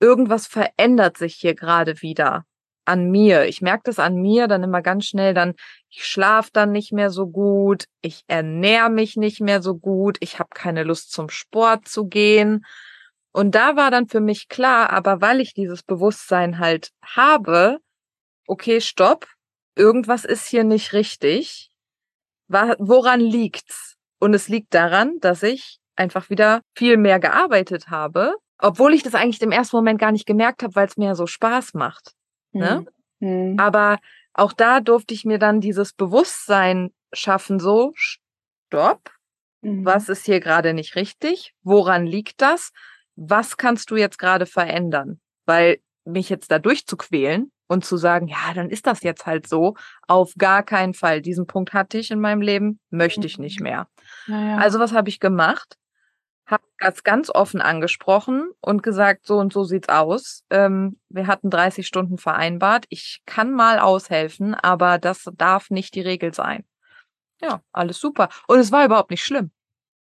irgendwas 0.03 0.47
verändert 0.47 1.17
sich 1.17 1.35
hier 1.35 1.55
gerade 1.55 2.01
wieder 2.01 2.45
an 2.83 3.09
mir. 3.09 3.45
Ich 3.45 3.61
merke 3.61 3.83
das 3.85 3.99
an 3.99 4.15
mir 4.15 4.49
dann 4.49 4.61
immer 4.61 4.81
ganz 4.81 5.05
schnell, 5.05 5.33
dann 5.33 5.53
ich 5.89 6.05
schlafe 6.05 6.49
dann 6.51 6.73
nicht 6.73 6.91
mehr 6.91 7.09
so 7.09 7.27
gut, 7.27 7.85
ich 8.01 8.23
ernähre 8.27 8.89
mich 8.89 9.15
nicht 9.15 9.39
mehr 9.39 9.61
so 9.61 9.75
gut, 9.75 10.17
ich 10.19 10.39
habe 10.39 10.49
keine 10.53 10.83
Lust 10.83 11.13
zum 11.13 11.29
Sport 11.29 11.87
zu 11.87 12.07
gehen. 12.07 12.65
Und 13.31 13.55
da 13.55 13.77
war 13.77 13.91
dann 13.91 14.09
für 14.09 14.19
mich 14.19 14.49
klar, 14.49 14.89
aber 14.89 15.21
weil 15.21 15.39
ich 15.39 15.53
dieses 15.53 15.83
Bewusstsein 15.83 16.59
halt 16.59 16.89
habe, 17.01 17.77
okay, 18.45 18.81
stopp, 18.81 19.25
irgendwas 19.75 20.25
ist 20.25 20.47
hier 20.47 20.65
nicht 20.65 20.91
richtig. 20.91 21.71
Woran 22.49 23.21
liegt's? 23.21 23.95
Und 24.19 24.33
es 24.33 24.49
liegt 24.49 24.73
daran, 24.73 25.19
dass 25.21 25.43
ich 25.43 25.79
einfach 25.95 26.29
wieder 26.29 26.61
viel 26.75 26.97
mehr 26.97 27.21
gearbeitet 27.21 27.87
habe 27.87 28.35
obwohl 28.59 28.93
ich 28.93 29.03
das 29.03 29.15
eigentlich 29.15 29.41
im 29.41 29.51
ersten 29.51 29.75
Moment 29.75 29.99
gar 29.99 30.11
nicht 30.11 30.25
gemerkt 30.25 30.63
habe, 30.63 30.75
weil 30.75 30.87
es 30.87 30.97
mir 30.97 31.15
so 31.15 31.27
Spaß 31.27 31.73
macht. 31.73 32.13
Ne? 32.51 32.85
Mhm. 33.19 33.59
Aber 33.59 33.99
auch 34.33 34.53
da 34.53 34.79
durfte 34.79 35.13
ich 35.13 35.25
mir 35.25 35.39
dann 35.39 35.59
dieses 35.59 35.93
Bewusstsein 35.93 36.91
schaffen, 37.11 37.59
so, 37.59 37.93
stopp, 37.95 39.11
mhm. 39.61 39.85
was 39.85 40.09
ist 40.09 40.25
hier 40.25 40.39
gerade 40.39 40.73
nicht 40.73 40.95
richtig? 40.95 41.53
Woran 41.63 42.05
liegt 42.05 42.41
das? 42.41 42.71
was 43.15 43.57
kannst 43.57 43.91
du 43.91 43.95
jetzt 43.95 44.17
gerade 44.17 44.45
verändern? 44.45 45.19
Weil 45.45 45.79
mich 46.05 46.29
jetzt 46.29 46.51
da 46.51 46.59
durchzuquälen 46.59 47.51
und 47.67 47.85
zu 47.85 47.97
sagen, 47.97 48.27
ja, 48.27 48.53
dann 48.53 48.69
ist 48.69 48.87
das 48.87 49.03
jetzt 49.03 49.25
halt 49.25 49.47
so, 49.47 49.75
auf 50.07 50.33
gar 50.37 50.63
keinen 50.63 50.93
Fall. 50.93 51.21
Diesen 51.21 51.47
Punkt 51.47 51.73
hatte 51.73 51.97
ich 51.97 52.11
in 52.11 52.19
meinem 52.19 52.41
Leben, 52.41 52.79
möchte 52.89 53.25
ich 53.25 53.37
nicht 53.37 53.59
mhm. 53.59 53.63
mehr. 53.63 53.87
Ja, 54.27 54.47
ja. 54.47 54.57
Also 54.57 54.79
was 54.79 54.93
habe 54.93 55.09
ich 55.09 55.19
gemacht? 55.19 55.77
Habe 56.45 56.63
das 56.79 57.03
ganz 57.03 57.29
offen 57.29 57.61
angesprochen 57.61 58.51
und 58.59 58.83
gesagt, 58.83 59.25
so 59.25 59.37
und 59.37 59.53
so 59.53 59.63
sieht's 59.63 59.89
aus. 59.89 60.43
Ähm, 60.49 60.99
wir 61.09 61.27
hatten 61.27 61.49
30 61.49 61.87
Stunden 61.87 62.17
vereinbart. 62.17 62.85
Ich 62.89 63.21
kann 63.25 63.51
mal 63.51 63.79
aushelfen, 63.79 64.53
aber 64.53 64.97
das 64.97 65.29
darf 65.37 65.69
nicht 65.69 65.95
die 65.95 66.01
Regel 66.01 66.33
sein. 66.33 66.65
Ja, 67.41 67.61
alles 67.71 67.99
super. 67.99 68.29
Und 68.47 68.59
es 68.59 68.71
war 68.71 68.85
überhaupt 68.85 69.11
nicht 69.11 69.23
schlimm. 69.23 69.51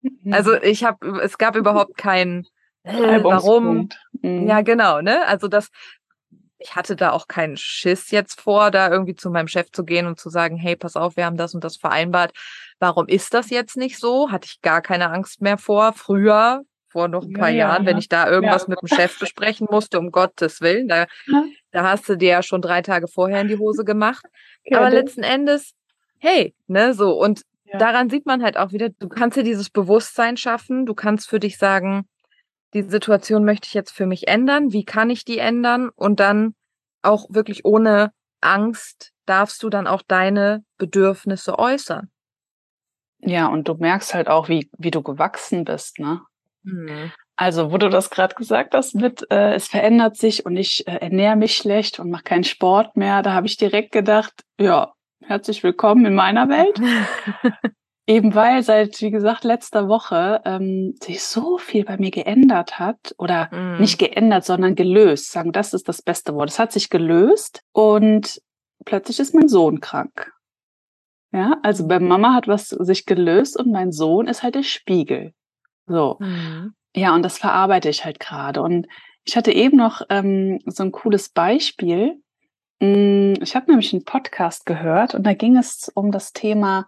Mhm. 0.03 0.33
Also 0.33 0.55
ich 0.55 0.85
habe, 0.85 1.21
es 1.21 1.39
gab 1.39 1.57
überhaupt 1.57 1.97
keinen, 1.97 2.47
äh, 2.83 3.23
warum? 3.23 3.89
Mhm. 4.21 4.47
Ja, 4.47 4.61
genau, 4.63 5.01
ne? 5.01 5.27
Also 5.27 5.49
das, 5.49 5.69
ich 6.59 6.75
hatte 6.75 6.97
da 6.97 7.13
auch 7.13 7.29
keinen 7.29 7.57
Schiss 7.57 8.11
jetzt 8.11 8.41
vor, 8.41 8.71
da 8.71 8.91
irgendwie 8.91 9.15
zu 9.15 9.31
meinem 9.31 9.49
Chef 9.49 9.71
zu 9.71 9.85
gehen 9.85 10.07
und 10.07 10.19
zu 10.19 10.29
sagen, 10.29 10.57
hey, 10.57 10.77
pass 10.77 10.97
auf, 10.97 11.17
wir 11.17 11.25
haben 11.25 11.37
das 11.37 11.55
und 11.55 11.63
das 11.63 11.77
vereinbart. 11.77 12.33
Warum 12.81 13.07
ist 13.07 13.33
das 13.35 13.51
jetzt 13.51 13.77
nicht 13.77 13.99
so? 13.99 14.31
Hatte 14.31 14.49
ich 14.51 14.61
gar 14.61 14.83
keine 14.83 15.11
Angst 15.11 15.41
mehr 15.41 15.59
vor. 15.59 15.93
Früher, 15.93 16.63
vor 16.89 17.09
noch 17.09 17.25
ein 17.25 17.33
paar 17.33 17.51
ja, 17.51 17.69
Jahren, 17.69 17.85
ja. 17.85 17.91
wenn 17.91 17.99
ich 17.99 18.09
da 18.09 18.29
irgendwas 18.29 18.63
ja. 18.63 18.71
mit 18.71 18.83
dem 18.83 18.89
Chef 18.89 19.19
besprechen 19.19 19.69
musste, 19.71 19.99
um 19.99 20.11
Gottes 20.11 20.61
Willen, 20.61 20.89
da, 20.89 21.07
da 21.71 21.91
hast 21.91 22.09
du 22.09 22.17
dir 22.17 22.31
ja 22.31 22.43
schon 22.43 22.63
drei 22.63 22.83
Tage 22.83 23.07
vorher 23.09 23.41
in 23.41 23.49
die 23.49 23.59
Hose 23.59 23.85
gemacht. 23.85 24.25
Aber 24.73 24.91
letzten 24.91 25.23
Endes, 25.23 25.75
hey, 26.19 26.55
ne, 26.67 26.95
so. 26.95 27.13
Und 27.13 27.43
daran 27.79 28.11
sieht 28.11 28.27
man 28.27 28.43
halt 28.43 28.57
auch 28.57 28.73
wieder, 28.73 28.89
du 28.89 29.09
kannst 29.09 29.37
dir 29.37 29.45
dieses 29.45 29.71
Bewusstsein 29.71 30.37
schaffen, 30.37 30.87
du 30.87 30.95
kannst 30.95 31.29
für 31.29 31.39
dich 31.39 31.59
sagen, 31.59 32.09
die 32.75 32.83
Situation 32.83 33.45
möchte 33.45 33.67
ich 33.67 33.75
jetzt 33.75 33.93
für 33.93 34.07
mich 34.07 34.29
ändern, 34.29 34.73
wie 34.73 34.85
kann 34.85 35.11
ich 35.11 35.25
die 35.25 35.39
ändern 35.39 35.91
und 35.95 36.21
dann 36.21 36.55
auch 37.03 37.27
wirklich 37.31 37.65
ohne 37.65 38.13
Angst 38.41 39.13
darfst 39.27 39.63
du 39.63 39.69
dann 39.69 39.87
auch 39.87 40.03
deine 40.07 40.65
Bedürfnisse 40.79 41.59
äußern. 41.59 42.11
Ja, 43.21 43.47
und 43.49 43.69
du 43.69 43.75
merkst 43.75 44.15
halt 44.15 44.29
auch, 44.29 44.49
wie, 44.49 44.71
wie 44.79 44.91
du 44.91 45.03
gewachsen 45.03 45.65
bist, 45.65 45.99
ne? 45.99 46.21
Mhm. 46.63 47.13
Also, 47.37 47.73
wo 47.73 47.79
du 47.79 47.89
das 47.89 48.11
gerade 48.11 48.35
gesagt 48.35 48.75
hast, 48.75 48.95
mit 48.95 49.25
äh, 49.31 49.55
es 49.55 49.69
verändert 49.69 50.17
sich 50.17 50.45
und 50.45 50.57
ich 50.57 50.87
äh, 50.89 50.97
ernähre 50.97 51.37
mich 51.37 51.57
schlecht 51.57 52.01
und 52.01 52.11
mache 52.11 52.25
keinen 52.25 52.45
Sport 52.45 52.97
mehr, 52.97 53.23
da 53.23 53.33
habe 53.33 53.47
ich 53.47 53.57
direkt 53.57 53.93
gedacht, 53.93 54.43
ja, 54.59 54.93
herzlich 55.25 55.63
willkommen 55.63 56.05
in 56.05 56.15
meiner 56.15 56.49
Welt. 56.49 56.81
Eben 58.09 58.35
weil 58.35 58.63
seit, 58.63 59.03
wie 59.03 59.11
gesagt, 59.11 59.45
letzter 59.45 59.87
Woche 59.87 60.41
ähm, 60.47 60.95
sich 60.99 61.23
so 61.23 61.59
viel 61.59 61.85
bei 61.85 61.99
mir 61.99 62.11
geändert 62.11 62.79
hat 62.79 63.15
oder 63.19 63.55
mm. 63.55 63.83
nicht 63.83 63.99
geändert, 63.99 64.47
sondern 64.47 64.75
gelöst. 64.75 65.31
Sagen, 65.31 65.53
das 65.53 65.75
ist 65.75 65.91
das 65.91 66.01
beste 66.01 66.35
Wort. 66.35 66.49
Es 66.49 66.59
hat 66.59 66.73
sich 66.73 66.89
gelöst 66.89 67.63
und 67.73 68.41
plötzlich 68.87 69.21
ist 69.21 69.35
mein 69.35 69.49
Sohn 69.49 69.81
krank. 69.81 70.33
Ja, 71.33 71.59
also 71.63 71.87
bei 71.87 72.01
Mama 72.01 72.33
hat 72.33 72.49
was 72.49 72.71
sich 72.71 73.05
gelöst 73.05 73.59
und 73.59 73.71
mein 73.71 73.93
Sohn 73.93 74.27
ist 74.27 74.43
halt 74.43 74.55
der 74.55 74.63
Spiegel. 74.63 75.35
So. 75.87 76.17
Mm. 76.19 76.73
Ja, 76.97 77.15
und 77.15 77.23
das 77.23 77.37
verarbeite 77.37 77.91
ich 77.91 78.07
halt 78.07 78.21
gerade. 78.21 78.63
Und 78.63 78.87
ich 79.25 79.37
hatte 79.37 79.53
eben 79.53 79.77
noch 79.77 80.01
ähm, 80.09 80.61
so 80.65 80.83
ein 80.83 80.93
cooles 80.93 81.29
Beispiel. 81.29 82.23
Mm, 82.81 83.35
ich 83.43 83.55
habe 83.55 83.67
nämlich 83.71 83.93
einen 83.93 84.07
Podcast 84.07 84.65
gehört 84.65 85.15
und 85.15 85.25
da 85.25 85.35
ging 85.35 85.59
es 85.59 85.93
um 85.95 86.11
das 86.11 86.33
Thema 86.33 86.87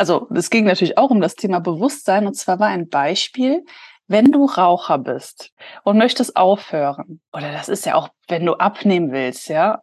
also 0.00 0.28
es 0.34 0.48
ging 0.48 0.64
natürlich 0.64 0.96
auch 0.96 1.10
um 1.10 1.20
das 1.20 1.34
Thema 1.34 1.60
Bewusstsein 1.60 2.26
und 2.26 2.32
zwar 2.32 2.58
war 2.58 2.68
ein 2.68 2.88
Beispiel, 2.88 3.66
wenn 4.06 4.32
du 4.32 4.46
Raucher 4.46 4.96
bist 4.96 5.52
und 5.84 5.98
möchtest 5.98 6.36
aufhören, 6.36 7.20
oder 7.34 7.52
das 7.52 7.68
ist 7.68 7.84
ja 7.84 7.96
auch, 7.96 8.08
wenn 8.26 8.46
du 8.46 8.54
abnehmen 8.54 9.12
willst, 9.12 9.50
ja, 9.50 9.82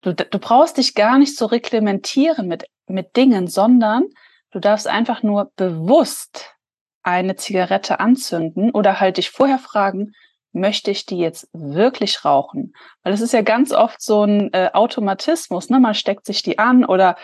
du, 0.00 0.14
du 0.14 0.38
brauchst 0.38 0.78
dich 0.78 0.94
gar 0.94 1.18
nicht 1.18 1.36
so 1.36 1.44
reglementieren 1.44 2.48
mit, 2.48 2.64
mit 2.86 3.16
Dingen, 3.16 3.48
sondern 3.48 4.04
du 4.50 4.60
darfst 4.60 4.88
einfach 4.88 5.22
nur 5.22 5.52
bewusst 5.56 6.54
eine 7.02 7.36
Zigarette 7.36 8.00
anzünden 8.00 8.70
oder 8.70 8.98
halt 8.98 9.18
dich 9.18 9.28
vorher 9.28 9.58
fragen, 9.58 10.12
möchte 10.52 10.90
ich 10.90 11.04
die 11.04 11.18
jetzt 11.18 11.48
wirklich 11.52 12.24
rauchen? 12.24 12.72
Weil 13.02 13.12
es 13.12 13.20
ist 13.20 13.32
ja 13.32 13.42
ganz 13.42 13.72
oft 13.72 14.00
so 14.00 14.24
ein 14.24 14.52
äh, 14.54 14.70
Automatismus, 14.72 15.68
ne? 15.68 15.78
Man 15.78 15.94
steckt 15.94 16.24
sich 16.24 16.42
die 16.42 16.58
an 16.58 16.84
oder 16.84 17.16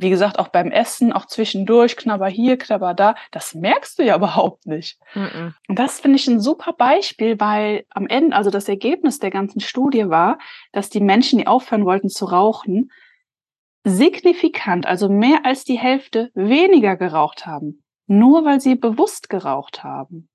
wie 0.00 0.10
gesagt, 0.10 0.38
auch 0.38 0.48
beim 0.48 0.70
Essen, 0.70 1.12
auch 1.12 1.26
zwischendurch, 1.26 1.96
knabber 1.96 2.28
hier, 2.28 2.56
knabber 2.56 2.94
da, 2.94 3.14
das 3.30 3.54
merkst 3.54 3.98
du 3.98 4.04
ja 4.04 4.16
überhaupt 4.20 4.66
nicht. 4.66 4.98
Mm 5.14 5.50
Und 5.68 5.78
das 5.78 6.00
finde 6.00 6.16
ich 6.16 6.26
ein 6.26 6.40
super 6.40 6.72
Beispiel, 6.72 7.38
weil 7.38 7.84
am 7.90 8.06
Ende, 8.06 8.34
also 8.34 8.50
das 8.50 8.68
Ergebnis 8.68 9.18
der 9.18 9.30
ganzen 9.30 9.60
Studie 9.60 10.08
war, 10.08 10.38
dass 10.72 10.90
die 10.90 11.00
Menschen, 11.00 11.38
die 11.38 11.46
aufhören 11.46 11.84
wollten 11.84 12.08
zu 12.08 12.24
rauchen, 12.24 12.90
signifikant, 13.84 14.86
also 14.86 15.08
mehr 15.08 15.44
als 15.44 15.64
die 15.64 15.78
Hälfte 15.78 16.30
weniger 16.34 16.96
geraucht 16.96 17.46
haben. 17.46 17.82
Nur 18.06 18.44
weil 18.44 18.60
sie 18.60 18.74
bewusst 18.74 19.28
geraucht 19.28 19.84
haben. 19.84 20.28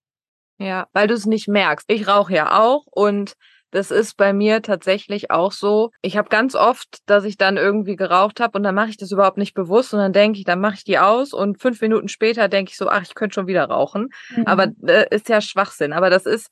Ja, 0.57 0.88
weil 0.93 1.07
du 1.07 1.13
es 1.13 1.25
nicht 1.25 1.48
merkst. 1.48 1.89
Ich 1.89 2.07
rauche 2.07 2.34
ja 2.34 2.60
auch 2.60 2.86
und 2.86 3.36
das 3.72 3.91
ist 3.91 4.15
bei 4.15 4.34
mir 4.34 4.62
tatsächlich 4.62 5.31
auch 5.31 5.51
so. 5.51 5.91
Ich 6.01 6.17
habe 6.17 6.29
ganz 6.29 6.55
oft, 6.55 7.00
dass 7.07 7.24
ich 7.24 7.38
dann 7.38 7.57
irgendwie 7.57 7.95
geraucht 7.95 8.39
habe 8.39 8.57
und 8.57 8.63
dann 8.63 8.75
mache 8.75 8.89
ich 8.89 8.98
das 8.98 9.12
überhaupt 9.12 9.38
nicht 9.38 9.53
bewusst 9.53 9.93
und 9.93 10.00
dann 10.00 10.13
denke 10.13 10.39
ich, 10.39 10.45
dann 10.45 10.62
mache 10.62 10.75
ich 10.75 10.84
die 10.84 11.00
aus 11.00 11.34
und 11.34 11.62
fünf 11.62 11.81
Minuten 11.81 12.07
später 12.07 12.48
denke 12.48 12.72
ich 12.72 12.77
so, 12.77 12.88
ach, 12.88 13.03
ich 13.03 13.15
könnte 13.15 13.36
schon 13.36 13.48
wieder 13.48 13.65
rauchen. 13.65 14.10
Mhm. 14.36 14.48
Aber 14.48 14.67
äh, 14.88 15.07
ist 15.13 15.29
ja 15.29 15.41
Schwachsinn. 15.41 15.93
Aber 15.93 16.10
das 16.10 16.25
ist 16.25 16.50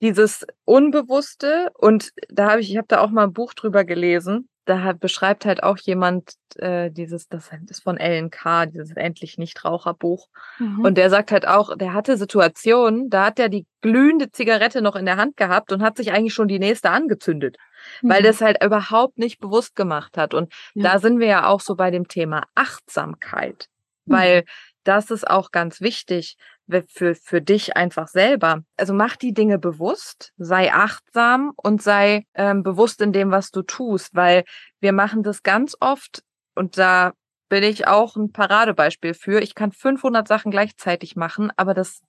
dieses 0.00 0.44
Unbewusste 0.64 1.70
und 1.74 2.10
da 2.28 2.50
habe 2.50 2.60
ich, 2.60 2.70
ich 2.70 2.76
habe 2.76 2.88
da 2.88 3.00
auch 3.00 3.10
mal 3.10 3.24
ein 3.24 3.32
Buch 3.32 3.54
drüber 3.54 3.84
gelesen 3.84 4.48
da 4.64 4.82
hat, 4.82 5.00
beschreibt 5.00 5.44
halt 5.44 5.62
auch 5.62 5.78
jemand 5.78 6.34
äh, 6.56 6.90
dieses, 6.90 7.28
das 7.28 7.50
ist 7.68 7.82
von 7.82 7.96
LNK, 7.96 8.66
dieses 8.72 8.92
endlich 8.92 9.38
Nichtraucherbuch. 9.38 10.28
Mhm. 10.58 10.84
Und 10.84 10.98
der 10.98 11.10
sagt 11.10 11.32
halt 11.32 11.46
auch, 11.46 11.76
der 11.76 11.92
hatte 11.92 12.16
Situationen, 12.16 13.10
da 13.10 13.26
hat 13.26 13.38
er 13.38 13.48
die 13.48 13.66
glühende 13.80 14.30
Zigarette 14.30 14.80
noch 14.80 14.94
in 14.94 15.06
der 15.06 15.16
Hand 15.16 15.36
gehabt 15.36 15.72
und 15.72 15.82
hat 15.82 15.96
sich 15.96 16.12
eigentlich 16.12 16.34
schon 16.34 16.48
die 16.48 16.60
nächste 16.60 16.90
angezündet, 16.90 17.56
mhm. 18.02 18.10
weil 18.10 18.22
das 18.22 18.40
halt 18.40 18.62
überhaupt 18.62 19.18
nicht 19.18 19.40
bewusst 19.40 19.74
gemacht 19.74 20.16
hat. 20.16 20.34
Und 20.34 20.52
ja. 20.74 20.92
da 20.92 20.98
sind 20.98 21.18
wir 21.18 21.26
ja 21.26 21.46
auch 21.46 21.60
so 21.60 21.74
bei 21.74 21.90
dem 21.90 22.06
Thema 22.06 22.44
Achtsamkeit, 22.54 23.66
mhm. 24.04 24.12
weil 24.12 24.44
das 24.84 25.10
ist 25.10 25.28
auch 25.28 25.50
ganz 25.50 25.80
wichtig 25.80 26.36
für, 26.88 27.14
für 27.14 27.42
dich 27.42 27.76
einfach 27.76 28.08
selber. 28.08 28.62
Also 28.76 28.94
mach 28.94 29.16
die 29.16 29.34
Dinge 29.34 29.58
bewusst, 29.58 30.32
sei 30.36 30.72
achtsam 30.72 31.52
und 31.56 31.82
sei 31.82 32.26
ähm, 32.34 32.62
bewusst 32.62 33.00
in 33.00 33.12
dem, 33.12 33.30
was 33.30 33.50
du 33.50 33.62
tust, 33.62 34.14
weil 34.14 34.44
wir 34.80 34.92
machen 34.92 35.22
das 35.22 35.42
ganz 35.42 35.76
oft 35.80 36.22
und 36.54 36.78
da 36.78 37.12
bin 37.48 37.64
ich 37.64 37.86
auch 37.86 38.16
ein 38.16 38.32
Paradebeispiel 38.32 39.12
für. 39.12 39.42
Ich 39.42 39.54
kann 39.54 39.72
500 39.72 40.26
Sachen 40.26 40.50
gleichzeitig 40.50 41.16
machen, 41.16 41.52
aber 41.56 41.74
das 41.74 42.00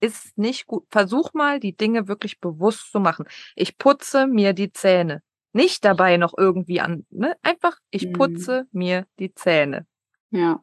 ist 0.00 0.36
nicht 0.38 0.66
gut. 0.66 0.84
Versuch 0.90 1.32
mal, 1.34 1.60
die 1.60 1.76
Dinge 1.76 2.08
wirklich 2.08 2.40
bewusst 2.40 2.92
zu 2.92 3.00
machen. 3.00 3.26
Ich 3.54 3.76
putze 3.76 4.26
mir 4.26 4.52
die 4.52 4.72
Zähne. 4.72 5.22
Nicht 5.52 5.84
dabei 5.84 6.16
noch 6.16 6.34
irgendwie 6.36 6.80
an, 6.80 7.06
ne? 7.10 7.34
Einfach, 7.42 7.78
ich 7.90 8.06
mhm. 8.06 8.12
putze 8.12 8.62
mhm. 8.62 8.78
mir 8.78 9.06
die 9.18 9.34
Zähne. 9.34 9.86
Ja. 10.30 10.62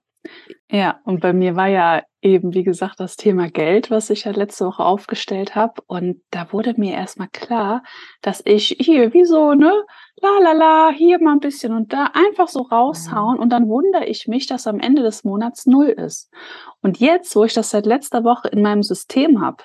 Ja, 0.70 1.00
und 1.03 1.22
bei 1.22 1.34
mir 1.34 1.56
war 1.56 1.68
ja 1.68 2.03
eben, 2.22 2.53
wie 2.53 2.63
gesagt, 2.63 3.00
das 3.00 3.15
Thema 3.15 3.50
Geld, 3.50 3.92
was 3.92 4.10
ich 4.10 4.24
ja 4.24 4.32
letzte 4.32 4.65
Woche 4.65 4.84
aufgestellt 4.84 5.56
habe. 5.56 5.82
Und 5.88 6.22
da 6.32 6.51
wurde 6.51 6.74
mir 6.77 6.94
erstmal 6.94 7.27
klar, 7.27 7.84
dass 8.22 8.42
ich 8.46 8.77
hier 8.80 9.13
wie 9.13 9.25
so, 9.25 9.53
ne, 9.53 9.74
la 10.22 10.39
la 10.42 10.53
la, 10.53 10.92
hier 10.92 11.22
mal 11.22 11.34
ein 11.34 11.39
bisschen 11.39 11.74
und 11.74 11.94
da 11.94 12.12
einfach 12.13 12.48
so 12.48 12.62
raushauen. 12.62 13.38
Und 13.38 13.50
dann 13.50 13.68
wundere 13.68 14.06
ich 14.06 14.27
mich, 14.27 14.48
dass 14.48 14.68
am 14.68 14.80
Ende 14.80 15.03
des 15.03 15.24
Monats 15.24 15.65
null 15.65 15.89
ist. 15.89 16.32
Und 16.82 17.00
jetzt, 17.00 17.36
wo 17.36 17.44
ich 17.44 17.53
das 17.53 17.70
seit 17.70 17.86
letzter 17.86 18.24
Woche 18.24 18.48
in 18.48 18.62
meinem 18.62 18.84
System 18.84 19.42
habe, 19.42 19.63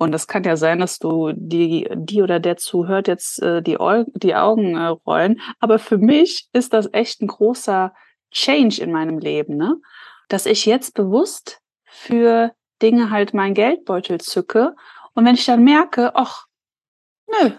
und 0.00 0.12
das 0.12 0.28
kann 0.28 0.44
ja 0.44 0.56
sein, 0.56 0.78
dass 0.78 1.00
du 1.00 1.32
die, 1.34 1.88
die 1.92 2.22
oder 2.22 2.38
der 2.38 2.56
zuhört, 2.56 3.08
jetzt 3.08 3.42
äh, 3.42 3.62
die, 3.62 3.76
die 4.14 4.34
Augen 4.36 4.76
äh, 4.76 4.86
rollen. 5.04 5.40
Aber 5.58 5.80
für 5.80 5.98
mich 5.98 6.46
ist 6.52 6.72
das 6.72 6.88
echt 6.92 7.20
ein 7.20 7.26
großer 7.26 7.92
Change 8.30 8.82
in 8.82 8.92
meinem 8.92 9.18
Leben, 9.18 9.56
ne? 9.56 9.80
Dass 10.28 10.46
ich 10.46 10.66
jetzt 10.66 10.94
bewusst 10.94 11.60
für 11.84 12.52
Dinge 12.82 13.10
halt 13.10 13.34
meinen 13.34 13.54
Geldbeutel 13.54 14.20
zücke 14.20 14.74
und 15.14 15.24
wenn 15.24 15.34
ich 15.34 15.46
dann 15.46 15.64
merke, 15.64 16.14
ach, 16.14 16.46
nö, 17.26 17.50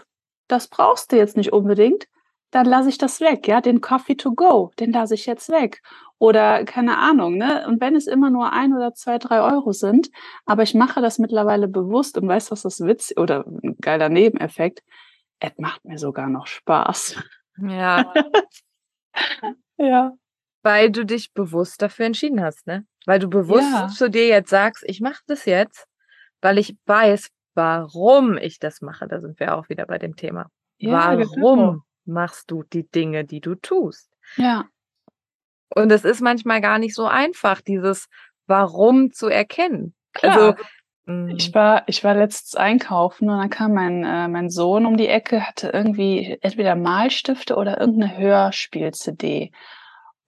das 0.47 0.67
brauchst 0.69 1.11
du 1.11 1.17
jetzt 1.17 1.35
nicht 1.35 1.51
unbedingt, 1.51 2.07
dann 2.51 2.65
lasse 2.65 2.89
ich 2.89 2.97
das 2.97 3.19
weg, 3.21 3.47
ja, 3.47 3.61
den 3.61 3.81
Coffee 3.81 4.15
to 4.15 4.33
go, 4.33 4.71
den 4.79 4.91
lasse 4.91 5.13
ich 5.13 5.25
jetzt 5.25 5.49
weg. 5.49 5.81
Oder 6.17 6.65
keine 6.65 6.97
Ahnung, 6.97 7.37
ne? 7.37 7.65
Und 7.67 7.79
wenn 7.79 7.95
es 7.95 8.07
immer 8.07 8.29
nur 8.29 8.51
ein 8.51 8.73
oder 8.73 8.93
zwei, 8.93 9.17
drei 9.17 9.41
Euro 9.41 9.71
sind, 9.71 10.09
aber 10.45 10.63
ich 10.63 10.73
mache 10.73 11.01
das 11.01 11.19
mittlerweile 11.19 11.67
bewusst 11.67 12.17
und 12.17 12.27
weiß, 12.27 12.51
was 12.51 12.63
das 12.63 12.79
Witz 12.79 13.13
oder 13.15 13.45
ein 13.45 13.75
geiler 13.79 14.09
Nebeneffekt, 14.09 14.81
es 15.39 15.51
macht 15.57 15.85
mir 15.85 15.97
sogar 15.97 16.27
noch 16.27 16.47
Spaß. 16.47 17.15
Ja. 17.57 18.13
ja. 19.77 20.13
Weil 20.61 20.91
du 20.91 21.05
dich 21.05 21.33
bewusst 21.33 21.81
dafür 21.81 22.05
entschieden 22.05 22.41
hast, 22.41 22.67
ne? 22.67 22.85
Weil 23.05 23.19
du 23.19 23.29
bewusst 23.29 23.71
ja. 23.71 23.87
zu 23.87 24.09
dir 24.09 24.27
jetzt 24.27 24.49
sagst, 24.49 24.83
ich 24.85 24.99
mache 24.99 25.21
das 25.27 25.45
jetzt, 25.45 25.87
weil 26.41 26.57
ich 26.57 26.75
weiß, 26.85 27.29
warum 27.53 28.37
ich 28.37 28.59
das 28.59 28.81
mache. 28.81 29.07
Da 29.07 29.21
sind 29.21 29.39
wir 29.39 29.55
auch 29.55 29.69
wieder 29.69 29.85
bei 29.85 29.97
dem 29.97 30.15
Thema. 30.15 30.49
Ja, 30.77 31.17
warum 31.17 31.59
genau. 31.59 31.77
machst 32.05 32.51
du 32.51 32.63
die 32.63 32.89
Dinge, 32.89 33.25
die 33.25 33.41
du 33.41 33.55
tust? 33.55 34.09
Ja. 34.35 34.65
Und 35.73 35.91
es 35.91 36.03
ist 36.03 36.21
manchmal 36.21 36.61
gar 36.61 36.79
nicht 36.79 36.95
so 36.95 37.05
einfach, 37.05 37.61
dieses 37.61 38.07
Warum 38.47 39.11
zu 39.11 39.27
erkennen. 39.27 39.93
Klar. 40.13 40.33
Also 40.33 40.55
ich 41.35 41.55
war, 41.55 41.83
ich 41.87 42.03
war 42.03 42.13
letztens 42.13 42.55
einkaufen 42.55 43.29
und 43.29 43.37
dann 43.39 43.49
kam 43.49 43.73
mein, 43.73 44.03
äh, 44.03 44.27
mein 44.27 44.49
Sohn 44.49 44.85
um 44.85 44.95
die 44.95 45.07
Ecke, 45.07 45.41
hatte 45.47 45.69
irgendwie 45.69 46.37
entweder 46.41 46.75
Malstifte 46.75 47.55
oder 47.55 47.79
irgendeine 47.79 48.15
Hörspiel-CD. 48.15 49.51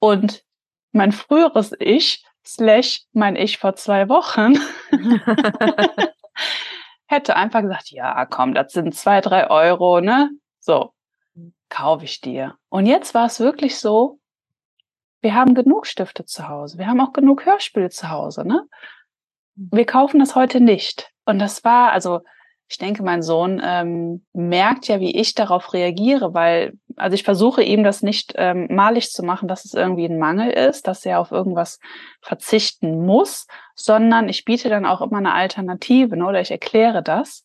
Und 0.01 0.43
mein 0.91 1.11
früheres 1.11 1.73
Ich, 1.79 2.25
slash 2.43 3.03
mein 3.13 3.35
Ich 3.35 3.59
vor 3.59 3.75
zwei 3.75 4.09
Wochen, 4.09 4.57
hätte 7.05 7.35
einfach 7.35 7.61
gesagt, 7.61 7.91
ja, 7.91 8.25
komm, 8.25 8.55
das 8.55 8.73
sind 8.73 8.95
zwei, 8.95 9.21
drei 9.21 9.49
Euro, 9.49 10.01
ne? 10.01 10.31
So, 10.59 10.93
kaufe 11.69 12.05
ich 12.05 12.19
dir. 12.19 12.55
Und 12.69 12.87
jetzt 12.87 13.13
war 13.13 13.27
es 13.27 13.39
wirklich 13.39 13.77
so, 13.77 14.19
wir 15.21 15.35
haben 15.35 15.53
genug 15.53 15.85
Stifte 15.85 16.25
zu 16.25 16.49
Hause, 16.49 16.79
wir 16.79 16.87
haben 16.87 16.99
auch 16.99 17.13
genug 17.13 17.45
Hörspiele 17.45 17.91
zu 17.91 18.09
Hause, 18.09 18.45
ne? 18.45 18.67
Wir 19.55 19.85
kaufen 19.85 20.19
das 20.19 20.33
heute 20.35 20.61
nicht. 20.61 21.11
Und 21.25 21.37
das 21.37 21.63
war, 21.63 21.91
also 21.91 22.21
ich 22.71 22.77
denke, 22.77 23.03
mein 23.03 23.21
Sohn 23.21 23.61
ähm, 23.61 24.25
merkt 24.31 24.87
ja, 24.87 25.01
wie 25.01 25.13
ich 25.13 25.35
darauf 25.35 25.73
reagiere, 25.73 26.33
weil, 26.33 26.71
also 26.95 27.15
ich 27.15 27.23
versuche 27.23 27.61
ihm 27.61 27.83
das 27.83 28.01
nicht 28.01 28.31
ähm, 28.37 28.67
malig 28.69 29.11
zu 29.11 29.23
machen, 29.23 29.49
dass 29.49 29.65
es 29.65 29.73
irgendwie 29.73 30.05
ein 30.05 30.17
Mangel 30.17 30.51
ist, 30.51 30.87
dass 30.87 31.05
er 31.05 31.19
auf 31.19 31.33
irgendwas 31.33 31.79
verzichten 32.21 33.05
muss, 33.05 33.45
sondern 33.75 34.29
ich 34.29 34.45
biete 34.45 34.69
dann 34.69 34.85
auch 34.85 35.01
immer 35.01 35.17
eine 35.17 35.33
Alternative 35.33 36.15
ne, 36.15 36.25
oder 36.25 36.39
ich 36.39 36.49
erkläre 36.49 37.03
das. 37.03 37.43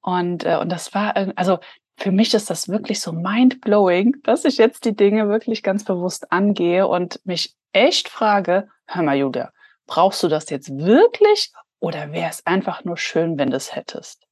Und, 0.00 0.42
äh, 0.44 0.58
und 0.60 0.72
das 0.72 0.92
war, 0.92 1.14
also 1.36 1.60
für 1.96 2.10
mich 2.10 2.34
ist 2.34 2.50
das 2.50 2.68
wirklich 2.68 3.00
so 3.00 3.12
mind-blowing, 3.12 4.16
dass 4.24 4.44
ich 4.44 4.56
jetzt 4.56 4.84
die 4.84 4.96
Dinge 4.96 5.28
wirklich 5.28 5.62
ganz 5.62 5.84
bewusst 5.84 6.32
angehe 6.32 6.88
und 6.88 7.20
mich 7.24 7.54
echt 7.70 8.08
frage, 8.08 8.66
hör 8.88 9.04
mal, 9.04 9.16
Julia, 9.16 9.52
brauchst 9.86 10.20
du 10.24 10.26
das 10.26 10.50
jetzt 10.50 10.76
wirklich 10.76 11.52
oder 11.78 12.10
wäre 12.10 12.30
es 12.30 12.44
einfach 12.44 12.82
nur 12.82 12.96
schön, 12.96 13.38
wenn 13.38 13.50
du 13.50 13.56
es 13.56 13.76
hättest? 13.76 14.27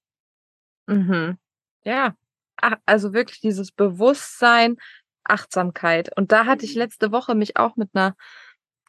Mhm. 0.86 1.38
Ja, 1.84 2.14
Ach, 2.60 2.76
also 2.86 3.12
wirklich 3.12 3.40
dieses 3.40 3.70
Bewusstsein, 3.70 4.76
Achtsamkeit. 5.24 6.16
Und 6.16 6.32
da 6.32 6.46
hatte 6.46 6.64
ich 6.64 6.74
mhm. 6.74 6.82
letzte 6.82 7.12
Woche 7.12 7.34
mich 7.34 7.56
auch 7.56 7.76
mit 7.76 7.90
einer 7.94 8.16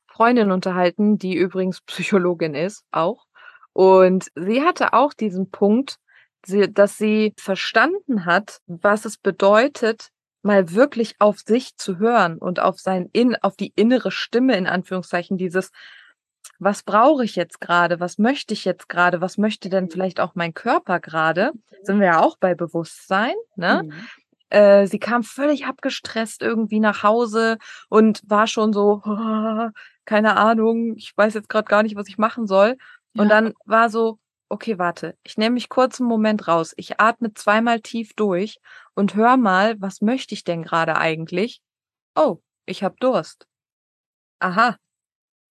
Freundin 0.08 0.52
unterhalten, 0.52 1.18
die 1.18 1.36
übrigens 1.36 1.82
Psychologin 1.82 2.56
ist, 2.56 2.86
auch. 2.92 3.26
Und 3.74 4.32
sie 4.36 4.64
hatte 4.64 4.94
auch 4.94 5.14
diesen 5.14 5.52
Punkt, 5.52 5.98
dass 6.48 6.98
sie 6.98 7.34
verstanden 7.38 8.26
hat, 8.26 8.62
was 8.68 9.06
es 9.06 9.18
bedeutet, 9.18 10.10
mal 10.42 10.72
wirklich 10.72 11.16
auf 11.20 11.40
sich 11.40 11.76
zu 11.76 11.98
hören 12.00 12.38
und 12.38 12.60
auf 12.60 12.80
sein 12.80 13.10
in 13.12 13.36
auf 13.36 13.58
die 13.58 13.74
innere 13.76 14.12
Stimme 14.12 14.56
in 14.56 14.66
Anführungszeichen 14.66 15.38
dieses 15.38 15.72
was 16.60 16.84
brauche 16.84 17.24
ich 17.24 17.36
jetzt 17.36 17.62
gerade, 17.62 18.00
was 18.00 18.18
möchte 18.18 18.54
ich 18.54 18.66
jetzt 18.66 18.90
gerade, 18.90 19.22
was 19.22 19.38
möchte 19.38 19.70
denn 19.70 19.90
vielleicht 19.90 20.20
auch 20.20 20.36
mein 20.36 20.54
Körper 20.54 21.00
gerade, 21.00 21.52
sind 21.84 22.00
wir 22.00 22.08
ja 22.08 22.20
auch 22.20 22.38
bei 22.38 22.56
Bewusstsein, 22.56 23.36
ne? 23.56 23.84
Mhm. 23.84 23.94
Äh, 24.50 24.88
sie 24.88 25.00
kam 25.00 25.24
völlig 25.24 25.66
abgestresst 25.66 26.42
irgendwie 26.42 26.80
nach 26.80 27.04
Hause 27.04 27.58
und 27.90 28.22
war 28.26 28.48
schon 28.48 28.72
so, 28.72 29.02
oh, 29.04 29.70
keine 30.06 30.38
Ahnung, 30.38 30.96
ich 30.96 31.16
weiß 31.16 31.34
jetzt 31.34 31.50
gerade 31.50 31.68
gar 31.68 31.84
nicht, 31.84 31.96
was 31.96 32.08
ich 32.08 32.18
machen 32.18 32.48
soll. 32.48 32.78
Ja. 33.14 33.24
Und 33.24 33.30
dann 33.30 33.54
war 33.66 33.90
so, 33.90 34.20
okay, 34.50 34.78
warte, 34.80 35.18
ich 35.24 35.38
nehme 35.38 35.56
mich 35.56 35.68
kurz 35.68 36.00
einen 36.00 36.08
Moment 36.08 36.48
raus. 36.48 36.74
Ich 36.78 37.00
atme 37.00 37.34
zweimal 37.34 37.82
tief 37.82 38.14
durch 38.14 38.60
und 38.94 39.16
hör 39.16 39.36
mal, 39.36 39.80
was 39.82 40.02
möchte 40.02 40.34
ich 40.34 40.46
denn 40.46 40.64
gerade 40.64 40.96
eigentlich? 40.96 41.62
Oh, 42.16 42.38
ich 42.66 42.84
habe 42.84 42.96
Durst. 43.00 43.48
Aha, 44.40 44.78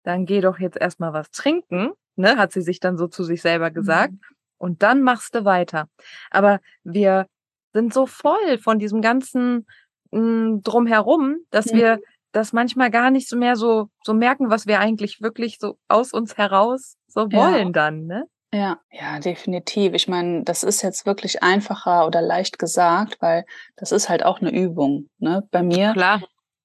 dann 0.08 0.26
geh 0.26 0.40
doch 0.40 0.58
jetzt 0.58 0.78
erstmal 0.78 1.12
was 1.12 1.30
trinken, 1.32 1.92
ne, 2.16 2.38
hat 2.38 2.54
sie 2.54 2.62
sich 2.62 2.80
dann 2.80 2.98
so 2.98 3.08
zu 3.08 3.26
sich 3.26 3.42
selber 3.42 3.72
gesagt. 3.72 4.14
Mhm. 4.14 4.20
Und 4.58 4.82
dann 4.82 5.02
machst 5.02 5.36
du 5.36 5.44
weiter. 5.44 5.90
Aber 6.32 6.62
wir 6.84 7.28
sind 7.74 7.94
so 7.94 8.08
voll 8.08 8.58
von 8.58 8.80
diesem 8.80 9.02
ganzen 9.02 9.68
mh, 10.12 10.20
hm, 10.20 10.62
drumherum, 10.64 11.40
dass 11.52 11.74
mhm. 11.74 11.78
wir 11.78 12.00
das 12.32 12.54
manchmal 12.54 12.90
gar 12.90 13.12
nicht 13.12 13.28
so 13.28 13.36
mehr 13.36 13.58
so, 13.58 13.90
so 14.04 14.14
merken, 14.14 14.50
was 14.50 14.66
wir 14.66 14.80
eigentlich 14.80 15.22
wirklich 15.22 15.60
so 15.60 15.78
aus 15.90 16.14
uns 16.14 16.38
heraus 16.38 16.96
so 17.08 17.32
wollen 17.32 17.68
ja. 17.68 17.72
dann, 17.72 18.06
ne? 18.06 18.24
Ja, 18.54 18.80
ja, 18.90 19.20
definitiv. 19.20 19.94
Ich 19.94 20.08
meine, 20.08 20.44
das 20.44 20.64
ist 20.64 20.82
jetzt 20.82 21.06
wirklich 21.06 21.44
einfacher 21.44 22.08
oder 22.08 22.22
leicht 22.22 22.60
gesagt, 22.60 23.18
weil 23.20 23.44
das 23.76 23.92
ist 23.92 24.08
halt 24.08 24.24
auch 24.24 24.40
eine 24.40 24.52
Übung. 24.52 25.10
Ne? 25.20 25.46
Bei 25.52 25.62
mir 25.62 25.92
Klar 25.92 26.22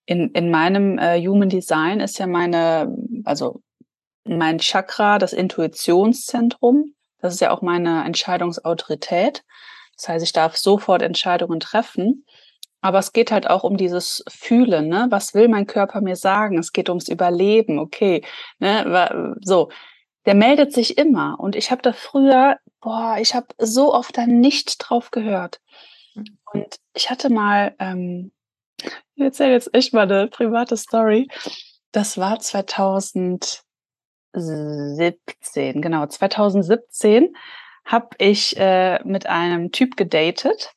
in, 0.06 0.30
in 0.30 0.50
meinem 0.50 0.98
äh, 0.98 1.20
Human 1.26 1.48
Design 1.48 2.00
ist 2.00 2.18
ja 2.18 2.26
meine, 2.26 2.94
also 3.24 3.62
mein 4.24 4.58
Chakra, 4.58 5.18
das 5.18 5.32
Intuitionszentrum. 5.32 6.94
Das 7.18 7.34
ist 7.34 7.40
ja 7.40 7.50
auch 7.50 7.62
meine 7.62 8.04
Entscheidungsautorität. 8.04 9.44
Das 9.96 10.08
heißt, 10.08 10.24
ich 10.24 10.32
darf 10.32 10.56
sofort 10.56 11.02
Entscheidungen 11.02 11.60
treffen. 11.60 12.26
Aber 12.80 12.98
es 12.98 13.12
geht 13.12 13.30
halt 13.30 13.48
auch 13.48 13.62
um 13.62 13.76
dieses 13.76 14.24
Fühlen, 14.28 14.88
ne? 14.88 15.06
Was 15.10 15.34
will 15.34 15.46
mein 15.48 15.68
Körper 15.68 16.00
mir 16.00 16.16
sagen? 16.16 16.58
Es 16.58 16.72
geht 16.72 16.88
ums 16.88 17.08
Überleben, 17.08 17.78
okay. 17.78 18.24
Ne? 18.58 19.36
So, 19.40 19.70
der 20.26 20.34
meldet 20.34 20.72
sich 20.72 20.98
immer. 20.98 21.38
Und 21.38 21.54
ich 21.54 21.70
habe 21.70 21.82
da 21.82 21.92
früher, 21.92 22.58
boah, 22.80 23.18
ich 23.20 23.36
habe 23.36 23.46
so 23.58 23.94
oft 23.94 24.18
da 24.18 24.26
nicht 24.26 24.78
drauf 24.78 25.12
gehört. 25.12 25.60
Und 26.52 26.76
ich 26.92 27.08
hatte 27.08 27.30
mal 27.30 27.74
ähm, 27.78 28.32
ich 29.14 29.22
erzähle 29.22 29.52
jetzt 29.52 29.74
echt 29.74 29.92
mal 29.92 30.10
eine 30.10 30.28
private 30.28 30.76
Story. 30.76 31.28
Das 31.92 32.18
war 32.18 32.40
2017, 32.40 33.62
genau, 35.82 36.06
2017 36.06 37.36
habe 37.84 38.08
ich 38.18 38.56
äh, 38.56 39.02
mit 39.04 39.26
einem 39.26 39.72
Typ 39.72 39.96
gedatet. 39.96 40.72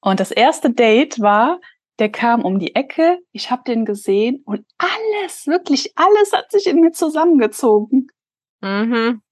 Und 0.00 0.20
das 0.20 0.30
erste 0.30 0.70
Date 0.70 1.20
war, 1.20 1.60
der 1.98 2.10
kam 2.10 2.44
um 2.44 2.58
die 2.58 2.74
Ecke, 2.74 3.18
ich 3.32 3.50
habe 3.50 3.62
den 3.66 3.84
gesehen 3.84 4.42
und 4.46 4.64
alles, 4.78 5.46
wirklich 5.46 5.92
alles 5.96 6.32
hat 6.32 6.50
sich 6.50 6.66
in 6.66 6.80
mir 6.80 6.92
zusammengezogen. 6.92 8.08
Mhm. 8.62 9.22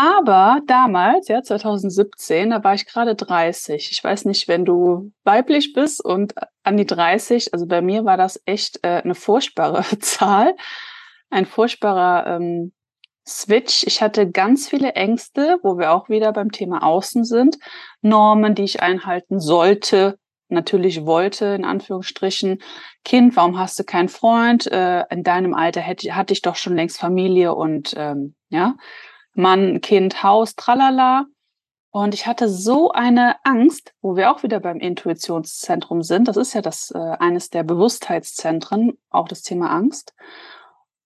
Aber 0.00 0.60
damals, 0.68 1.26
ja, 1.26 1.42
2017, 1.42 2.50
da 2.50 2.62
war 2.62 2.74
ich 2.74 2.86
gerade 2.86 3.16
30. 3.16 3.90
Ich 3.90 4.04
weiß 4.04 4.26
nicht, 4.26 4.46
wenn 4.46 4.64
du 4.64 5.10
weiblich 5.24 5.72
bist 5.72 6.04
und 6.04 6.34
an 6.62 6.76
die 6.76 6.86
30, 6.86 7.52
also 7.52 7.66
bei 7.66 7.82
mir 7.82 8.04
war 8.04 8.16
das 8.16 8.40
echt 8.44 8.78
äh, 8.84 9.02
eine 9.02 9.16
furchtbare 9.16 9.82
Zahl, 9.98 10.54
ein 11.30 11.46
furchtbarer 11.46 12.36
ähm, 12.36 12.72
Switch. 13.26 13.84
Ich 13.88 14.00
hatte 14.00 14.30
ganz 14.30 14.68
viele 14.68 14.92
Ängste, 14.92 15.58
wo 15.64 15.78
wir 15.78 15.90
auch 15.90 16.08
wieder 16.08 16.32
beim 16.32 16.52
Thema 16.52 16.84
Außen 16.84 17.24
sind. 17.24 17.58
Normen, 18.00 18.54
die 18.54 18.62
ich 18.62 18.80
einhalten 18.80 19.40
sollte, 19.40 20.16
natürlich 20.48 21.06
wollte, 21.06 21.46
in 21.46 21.64
Anführungsstrichen. 21.64 22.60
Kind, 23.04 23.34
warum 23.34 23.58
hast 23.58 23.76
du 23.80 23.82
keinen 23.82 24.08
Freund? 24.08 24.70
Äh, 24.70 25.06
in 25.10 25.24
deinem 25.24 25.54
Alter 25.54 25.80
hätte, 25.80 26.14
hatte 26.14 26.34
ich 26.34 26.42
doch 26.42 26.54
schon 26.54 26.76
längst 26.76 27.00
Familie 27.00 27.52
und 27.56 27.94
ähm, 27.96 28.36
ja. 28.48 28.76
Mann, 29.38 29.80
Kind, 29.80 30.22
Haus, 30.22 30.56
tralala. 30.56 31.26
Und 31.90 32.12
ich 32.12 32.26
hatte 32.26 32.48
so 32.48 32.90
eine 32.92 33.36
Angst, 33.44 33.94
wo 34.02 34.16
wir 34.16 34.30
auch 34.30 34.42
wieder 34.42 34.60
beim 34.60 34.78
Intuitionszentrum 34.78 36.02
sind. 36.02 36.28
Das 36.28 36.36
ist 36.36 36.52
ja 36.52 36.60
das 36.60 36.90
äh, 36.90 36.98
eines 36.98 37.48
der 37.48 37.62
Bewusstheitszentren, 37.62 38.98
auch 39.08 39.28
das 39.28 39.42
Thema 39.42 39.70
Angst. 39.70 40.12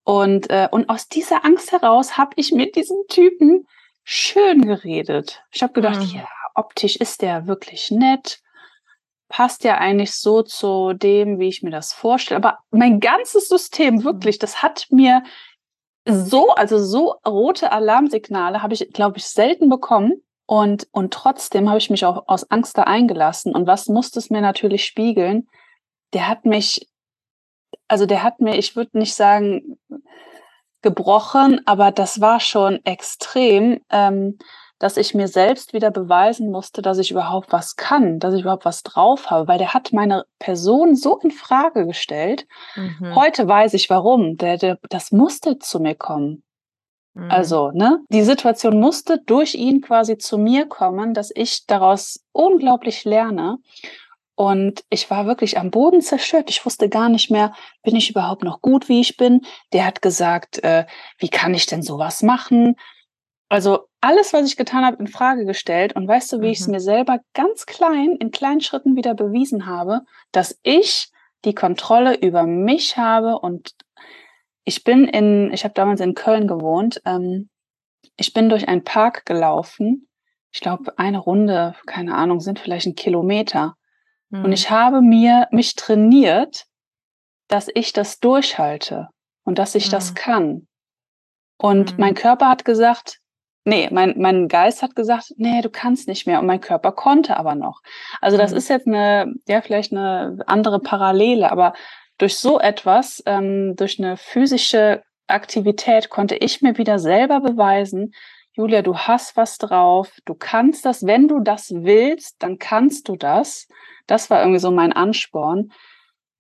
Und, 0.03 0.51
äh, 0.51 0.69
und 0.71 0.89
aus 0.89 1.09
dieser 1.09 1.45
Angst 1.45 1.71
heraus 1.71 2.19
habe 2.19 2.33
ich 2.37 2.51
mit 2.51 2.75
diesem 2.75 2.99
Typen 3.09 3.69
schön 4.03 4.67
geredet. 4.67 5.43
Ich 5.53 5.63
habe 5.63 5.75
gedacht, 5.75 6.01
mhm. 6.01 6.19
ja, 6.19 6.27
optisch 6.55 6.97
ist 6.97 7.23
der 7.23 7.47
wirklich 7.47 7.91
nett, 7.91 8.41
passt 9.29 9.65
ja 9.65 9.79
eigentlich 9.79 10.13
so 10.13 10.43
zu 10.43 10.95
dem, 10.95 11.39
wie 11.39 11.49
ich 11.49 11.63
mir 11.63 11.71
das 11.71 11.93
vorstelle. 11.93 12.39
Aber 12.39 12.59
mein 12.71 12.99
ganzes 12.99 13.49
System 13.49 14.05
wirklich, 14.05 14.39
das 14.39 14.63
hat 14.63 14.87
mir 14.91 15.23
so, 16.07 16.51
also 16.51 16.79
so 16.79 17.15
rote 17.27 17.73
Alarmsignale 17.73 18.63
habe 18.63 18.75
ich, 18.75 18.91
glaube 18.93 19.19
ich, 19.19 19.27
selten 19.27 19.69
bekommen. 19.69 20.23
Und, 20.47 20.89
und 20.93 21.15
trotzdem 21.15 21.69
habe 21.69 21.79
ich 21.79 21.89
mich 21.89 22.05
auch 22.05 22.25
aus 22.27 22.51
Angst 22.51 22.77
da 22.77 22.83
eingelassen. 22.83 23.55
Und 23.55 23.67
was 23.67 23.89
musste 23.89 24.19
es 24.19 24.29
mir 24.29 24.41
natürlich 24.41 24.85
spiegeln? 24.85 25.49
Der 26.13 26.29
hat 26.29 26.45
mich, 26.45 26.89
also 27.89 28.07
der 28.07 28.23
hat 28.23 28.41
mir, 28.41 28.59
ich 28.59 28.77
würde 28.77 28.99
nicht 28.99 29.15
sagen 29.15 29.79
gebrochen, 30.83 31.61
aber 31.65 31.93
das 31.93 32.21
war 32.21 32.41
schon 32.41 32.85
extrem. 32.85 33.81
Ähm, 33.89 34.39
dass 34.83 34.97
ich 34.97 35.15
mir 35.15 35.29
selbst 35.29 35.75
wieder 35.75 35.93
beweisen 35.93 36.51
musste, 36.51 36.83
dass 36.83 36.99
ich 36.99 37.13
überhaupt 37.13 37.53
was 37.53 37.77
kann, 37.77 38.19
dass 38.19 38.35
ich 38.35 38.41
überhaupt 38.41 38.65
was 38.65 38.83
drauf 38.83 39.31
habe, 39.31 39.47
weil 39.47 39.59
der 39.59 39.75
hat 39.75 39.93
meine 39.93 40.25
Person 40.41 40.97
so 40.97 41.19
in 41.19 41.31
Frage 41.31 41.87
gestellt. 41.87 42.49
Mhm. 42.75 43.15
Heute 43.15 43.47
weiß 43.47 43.75
ich 43.75 43.89
warum. 43.91 44.37
Der, 44.39 44.57
der, 44.57 44.81
das 44.91 45.13
musste 45.13 45.61
zu 45.61 45.79
mir 45.79 45.95
kommen. 45.95 46.43
Mhm. 47.15 47.31
Also, 47.31 47.71
ne, 47.71 48.01
die 48.09 48.25
Situation 48.25 48.81
musste 48.81 49.19
durch 49.25 49.55
ihn 49.55 49.83
quasi 49.83 50.19
zu 50.19 50.37
mir 50.37 50.67
kommen, 50.67 51.15
dass 51.15 51.31
ich 51.33 51.65
daraus 51.67 52.19
unglaublich 52.33 53.05
lerne. 53.05 53.59
Und 54.35 54.83
ich 54.91 55.09
war 55.11 55.27
wirklich 55.27 55.59
am 55.59 55.71
Boden 55.71 56.01
zerstört. 56.01 56.51
Ich 56.51 56.67
wusste 56.67 56.89
gar 56.89 57.09
nicht 57.09 57.31
mehr, 57.31 57.55
bin 57.85 57.95
ich 57.95 58.11
überhaupt 58.11 58.43
noch 58.43 58.61
gut, 58.61 58.89
wie 58.89 59.01
ich 59.01 59.17
bin? 59.17 59.43
Der 59.73 59.87
hat 59.87 60.03
gesagt, 60.03 60.65
äh, 60.65 60.87
wie 61.19 61.29
kann 61.29 61.55
ich 61.55 61.67
denn 61.67 61.83
sowas 61.83 62.25
machen? 62.25 62.75
Also 63.49 63.87
alles, 64.03 64.33
was 64.33 64.47
ich 64.47 64.57
getan 64.57 64.85
habe, 64.85 64.99
in 64.99 65.07
Frage 65.07 65.47
gestellt. 65.47 65.95
Und 65.95 66.07
weißt 66.07 66.33
du, 66.33 66.41
wie 66.41 66.47
mhm. 66.47 66.53
ich 66.53 66.61
es 66.61 66.69
mir 66.69 66.81
selber 66.81 67.21
ganz 67.33 67.65
klein, 67.67 68.17
in 68.19 68.31
kleinen 68.31 68.61
Schritten 68.61 68.97
wieder 68.97 69.15
bewiesen 69.15 69.67
habe, 69.67 70.03
dass 70.33 70.59
ich 70.63 71.11
die 71.45 71.55
Kontrolle 71.55 72.17
über 72.19 72.45
mich 72.45 72.97
habe 72.97 73.39
und 73.39 73.75
ich 74.65 74.85
bin 74.85 75.05
in, 75.07 75.53
ich 75.53 75.65
habe 75.65 75.75
damals 75.75 76.01
in 76.01 76.15
Köln 76.15 76.47
gewohnt, 76.47 77.01
ähm, 77.05 77.49
ich 78.17 78.33
bin 78.33 78.49
durch 78.49 78.69
einen 78.69 78.85
Park 78.85 79.25
gelaufen. 79.25 80.09
Ich 80.53 80.61
glaube, 80.61 80.99
eine 80.99 81.19
Runde, 81.19 81.75
keine 81.87 82.15
Ahnung, 82.15 82.41
sind 82.41 82.59
vielleicht 82.59 82.87
ein 82.87 82.95
Kilometer. 82.95 83.75
Mhm. 84.29 84.45
Und 84.45 84.53
ich 84.53 84.71
habe 84.71 85.01
mir 85.01 85.49
mich 85.51 85.75
trainiert, 85.75 86.67
dass 87.49 87.69
ich 87.75 87.93
das 87.93 88.21
durchhalte 88.21 89.09
und 89.45 89.59
dass 89.59 89.75
ich 89.75 89.89
mhm. 89.89 89.91
das 89.93 90.15
kann. 90.15 90.69
Und 91.59 91.93
mhm. 91.93 92.01
mein 92.01 92.15
Körper 92.15 92.49
hat 92.49 92.65
gesagt, 92.65 93.22
nee, 93.65 93.89
mein, 93.91 94.15
mein 94.19 94.49
Geist 94.49 94.83
hat 94.83 94.97
gesagt, 94.97 95.33
nee, 95.37 95.61
du 95.61 95.71
kannst 95.71 96.09
nicht 96.09 96.27
mehr. 96.27 96.41
Und 96.41 96.47
mein 96.47 96.61
Körper 96.61 96.93
konnte 96.93 97.37
aber 97.37 97.55
noch. 97.55 97.81
Also 98.21 98.37
das 98.37 98.53
mhm. 98.53 98.57
ist 98.57 98.69
jetzt 98.69 98.87
eine, 98.87 99.35
ja, 99.47 99.61
vielleicht 99.61 99.93
eine 99.93 100.39
andere 100.47 100.81
Parallele, 100.81 101.51
aber 101.51 101.75
durch 102.19 102.39
so 102.39 102.61
etwas, 102.61 103.23
ähm, 103.27 103.75
durch 103.77 103.99
eine 103.99 104.17
physische 104.17 105.03
Aktivität 105.27 106.11
konnte 106.11 106.37
ich 106.37 106.63
mir 106.63 106.79
wieder 106.79 106.99
selber 106.99 107.41
beweisen, 107.41 108.13
Julia, 108.55 108.83
du 108.83 108.99
hast 108.99 109.37
was 109.37 109.57
drauf, 109.57 110.13
du 110.27 110.35
kannst 110.35 110.85
das, 110.85 111.07
wenn 111.07 111.27
du 111.27 111.41
das 111.41 111.71
willst, 111.71 112.43
dann 112.43 112.59
kannst 112.59 113.09
du 113.09 113.17
das. 113.17 113.67
Das 114.07 114.29
war 114.29 114.41
irgendwie 114.41 114.59
so 114.59 114.71
mein 114.71 114.93
Ansporn. 114.93 115.73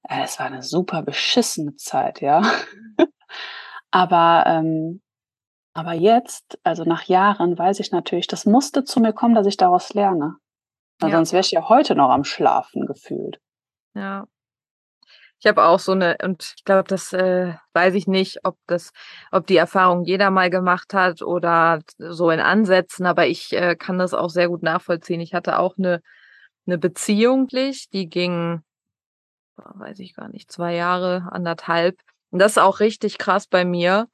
Es 0.02 0.38
war 0.38 0.46
eine 0.46 0.62
super 0.62 1.02
beschissene 1.02 1.74
Zeit, 1.76 2.20
ja. 2.20 2.42
aber, 3.90 4.44
ähm, 4.46 5.00
aber 5.74 5.92
jetzt, 5.92 6.58
also 6.62 6.84
nach 6.84 7.04
Jahren, 7.04 7.58
weiß 7.58 7.80
ich 7.80 7.92
natürlich, 7.92 8.26
das 8.26 8.46
musste 8.46 8.84
zu 8.84 9.00
mir 9.00 9.12
kommen, 9.12 9.34
dass 9.34 9.46
ich 9.46 9.56
daraus 9.56 9.94
lerne. 9.94 10.36
Ja. 11.00 11.10
Sonst 11.10 11.32
wäre 11.32 11.40
ich 11.40 11.50
ja 11.50 11.68
heute 11.68 11.94
noch 11.94 12.10
am 12.10 12.24
Schlafen 12.24 12.86
gefühlt. 12.86 13.40
Ja, 13.94 14.26
ich 15.42 15.48
habe 15.48 15.64
auch 15.64 15.80
so 15.80 15.90
eine, 15.90 16.18
und 16.22 16.54
ich 16.56 16.64
glaube, 16.64 16.88
das 16.88 17.12
äh, 17.12 17.54
weiß 17.72 17.94
ich 17.94 18.06
nicht, 18.06 18.44
ob 18.44 18.56
das, 18.68 18.92
ob 19.32 19.44
die 19.48 19.56
Erfahrung 19.56 20.04
jeder 20.04 20.30
mal 20.30 20.50
gemacht 20.50 20.94
hat 20.94 21.20
oder 21.20 21.80
so 21.98 22.30
in 22.30 22.38
Ansätzen, 22.38 23.06
aber 23.06 23.26
ich 23.26 23.52
äh, 23.52 23.74
kann 23.74 23.98
das 23.98 24.14
auch 24.14 24.30
sehr 24.30 24.46
gut 24.46 24.62
nachvollziehen. 24.62 25.20
Ich 25.20 25.34
hatte 25.34 25.58
auch 25.58 25.76
eine, 25.76 26.00
eine 26.64 26.78
Beziehung, 26.78 27.48
die 27.48 28.08
ging, 28.08 28.62
weiß 29.56 29.98
ich 29.98 30.14
gar 30.14 30.28
nicht, 30.28 30.52
zwei 30.52 30.76
Jahre, 30.76 31.28
anderthalb. 31.32 31.98
Und 32.30 32.38
das 32.38 32.52
ist 32.52 32.58
auch 32.58 32.78
richtig 32.78 33.18
krass 33.18 33.48
bei 33.48 33.64
mir. 33.64 34.06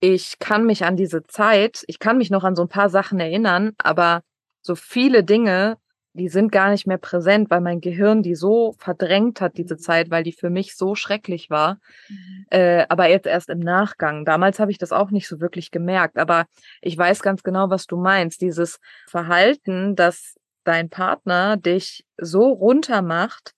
Ich 0.00 0.38
kann 0.38 0.64
mich 0.64 0.84
an 0.84 0.96
diese 0.96 1.24
Zeit, 1.26 1.84
ich 1.86 1.98
kann 1.98 2.18
mich 2.18 2.30
noch 2.30 2.44
an 2.44 2.54
so 2.54 2.62
ein 2.62 2.68
paar 2.68 2.88
Sachen 2.88 3.18
erinnern, 3.18 3.72
aber 3.78 4.22
so 4.62 4.74
viele 4.74 5.24
Dinge 5.24 5.76
die 6.18 6.28
sind 6.28 6.50
gar 6.52 6.70
nicht 6.70 6.86
mehr 6.86 6.98
präsent, 6.98 7.50
weil 7.50 7.60
mein 7.60 7.80
Gehirn 7.80 8.22
die 8.22 8.34
so 8.34 8.74
verdrängt 8.78 9.40
hat, 9.40 9.56
diese 9.56 9.76
Zeit, 9.76 10.10
weil 10.10 10.24
die 10.24 10.32
für 10.32 10.50
mich 10.50 10.76
so 10.76 10.94
schrecklich 10.94 11.48
war. 11.48 11.78
Mhm. 12.08 12.46
Äh, 12.50 12.86
aber 12.88 13.08
jetzt 13.08 13.26
erst 13.26 13.48
im 13.48 13.60
Nachgang. 13.60 14.24
Damals 14.24 14.58
habe 14.58 14.70
ich 14.70 14.78
das 14.78 14.92
auch 14.92 15.10
nicht 15.10 15.28
so 15.28 15.40
wirklich 15.40 15.70
gemerkt. 15.70 16.18
Aber 16.18 16.46
ich 16.82 16.98
weiß 16.98 17.22
ganz 17.22 17.42
genau, 17.42 17.70
was 17.70 17.86
du 17.86 17.96
meinst. 17.96 18.40
Dieses 18.40 18.80
Verhalten, 19.06 19.94
dass 19.96 20.36
dein 20.64 20.90
Partner 20.90 21.56
dich 21.56 22.04
so 22.18 22.48
runter 22.50 23.00
macht, 23.00 23.54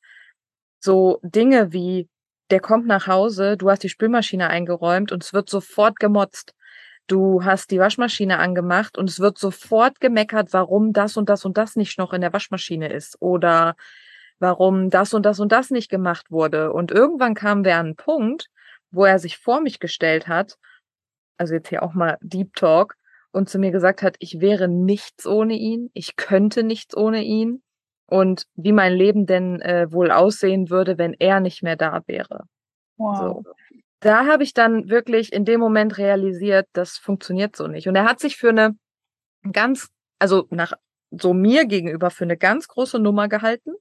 so 0.79 1.18
Dinge 1.22 1.72
wie, 1.72 2.09
der 2.51 2.61
kommt 2.61 2.87
nach 2.87 3.07
Hause, 3.07 3.57
du 3.57 3.71
hast 3.71 3.83
die 3.83 3.89
Spülmaschine 3.89 4.49
eingeräumt 4.49 5.13
und 5.13 5.23
es 5.23 5.33
wird 5.33 5.49
sofort 5.49 5.99
gemotzt 5.99 6.55
du 7.11 7.45
hast 7.45 7.71
die 7.71 7.79
Waschmaschine 7.81 8.39
angemacht 8.39 8.97
und 8.97 9.11
es 9.11 9.19
wird 9.19 9.39
sofort 9.39 10.01
gemeckert, 10.01 10.53
warum 10.53 10.93
das 10.93 11.17
und 11.17 11.29
das 11.29 11.45
und 11.45 11.57
das 11.59 11.77
nicht 11.77 11.99
noch 11.99 12.13
in 12.13 12.21
der 12.21 12.33
Waschmaschine 12.33 12.93
ist 12.93 13.21
oder 13.21 13.75
warum 14.39 14.91
das 14.91 15.13
und 15.13 15.27
das 15.27 15.41
und 15.41 15.51
das 15.53 15.71
nicht 15.71 15.91
gemacht 15.91 16.31
wurde. 16.31 16.73
Und 16.73 16.93
irgendwann 16.93 17.35
kamen 17.35 17.65
wir 17.65 17.77
an 17.77 17.87
einen 17.87 17.97
Punkt, 17.97 18.49
wo 18.91 19.05
er 19.05 19.19
sich 19.19 19.39
vor 19.39 19.61
mich 19.61 19.81
gestellt 19.81 20.29
hat, 20.29 20.57
also 21.37 21.55
jetzt 21.55 21.69
hier 21.69 21.83
auch 21.83 21.95
mal 21.95 22.17
Deep 22.21 22.55
Talk, 22.55 22.95
und 23.33 23.49
zu 23.49 23.59
mir 23.59 23.71
gesagt 23.71 24.03
hat, 24.03 24.17
ich 24.19 24.41
wäre 24.41 24.67
nichts 24.67 25.25
ohne 25.27 25.55
ihn, 25.55 25.91
ich 25.95 26.17
könnte 26.17 26.65
nichts 26.65 26.97
ohne 26.97 27.23
ihn 27.23 27.63
und 28.11 28.44
wie 28.55 28.73
mein 28.73 28.92
Leben 28.92 29.27
denn 29.27 29.61
äh, 29.61 29.90
wohl 29.90 30.11
aussehen 30.11 30.68
würde, 30.68 30.99
wenn 30.99 31.14
er 31.14 31.40
nicht 31.40 31.62
mehr 31.62 31.77
da 31.77 32.03
wäre. 32.07 32.44
Wow. 32.96 33.42
So 33.44 33.55
da 34.01 34.27
habe 34.27 34.42
ich 34.42 34.55
dann 34.55 34.88
wirklich 34.88 35.33
in 35.33 35.44
dem 35.44 35.61
Moment 35.61 35.99
realisiert, 35.99 36.66
das 36.73 36.96
funktioniert 36.96 37.55
so 37.55 37.68
nicht. 37.68 37.87
Und 37.87 37.94
er 37.94 38.05
hat 38.05 38.18
sich 38.18 38.37
für 38.37 38.49
eine 38.49 38.77
ganz, 39.53 39.90
also 40.18 40.46
nach 40.51 40.73
so 41.11 41.35
mir 41.35 41.66
gegenüber 41.66 42.11
für 42.11 42.25
eine 42.25 42.37
ganz 42.37 42.66
große 42.68 42.99
Nummer 42.99 43.29
gehalten, 43.29 43.73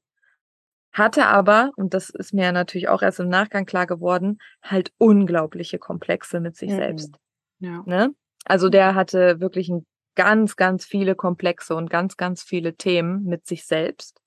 hatte 0.91 1.27
aber, 1.27 1.71
und 1.77 1.93
das 1.93 2.09
ist 2.09 2.33
mir 2.33 2.51
natürlich 2.51 2.89
auch 2.89 3.01
erst 3.01 3.19
im 3.19 3.29
Nachgang 3.29 3.65
klar 3.65 3.87
geworden, 3.87 4.39
halt 4.61 4.91
unglaubliche 4.97 5.79
Komplexe 5.79 6.39
mit 6.39 6.57
sich 6.57 6.71
mhm. 6.71 6.75
selbst. 6.75 7.15
Ja. 7.59 7.83
Ne? 7.85 8.13
Also 8.45 8.69
der 8.69 8.95
hatte 8.95 9.39
wirklich 9.39 9.69
ein 9.69 9.85
ganz, 10.15 10.55
ganz 10.55 10.85
viele 10.85 11.15
Komplexe 11.15 11.75
und 11.75 11.89
ganz, 11.89 12.17
ganz 12.17 12.43
viele 12.43 12.75
Themen 12.75 13.23
mit 13.23 13.47
sich 13.47 13.65
selbst 13.65 14.19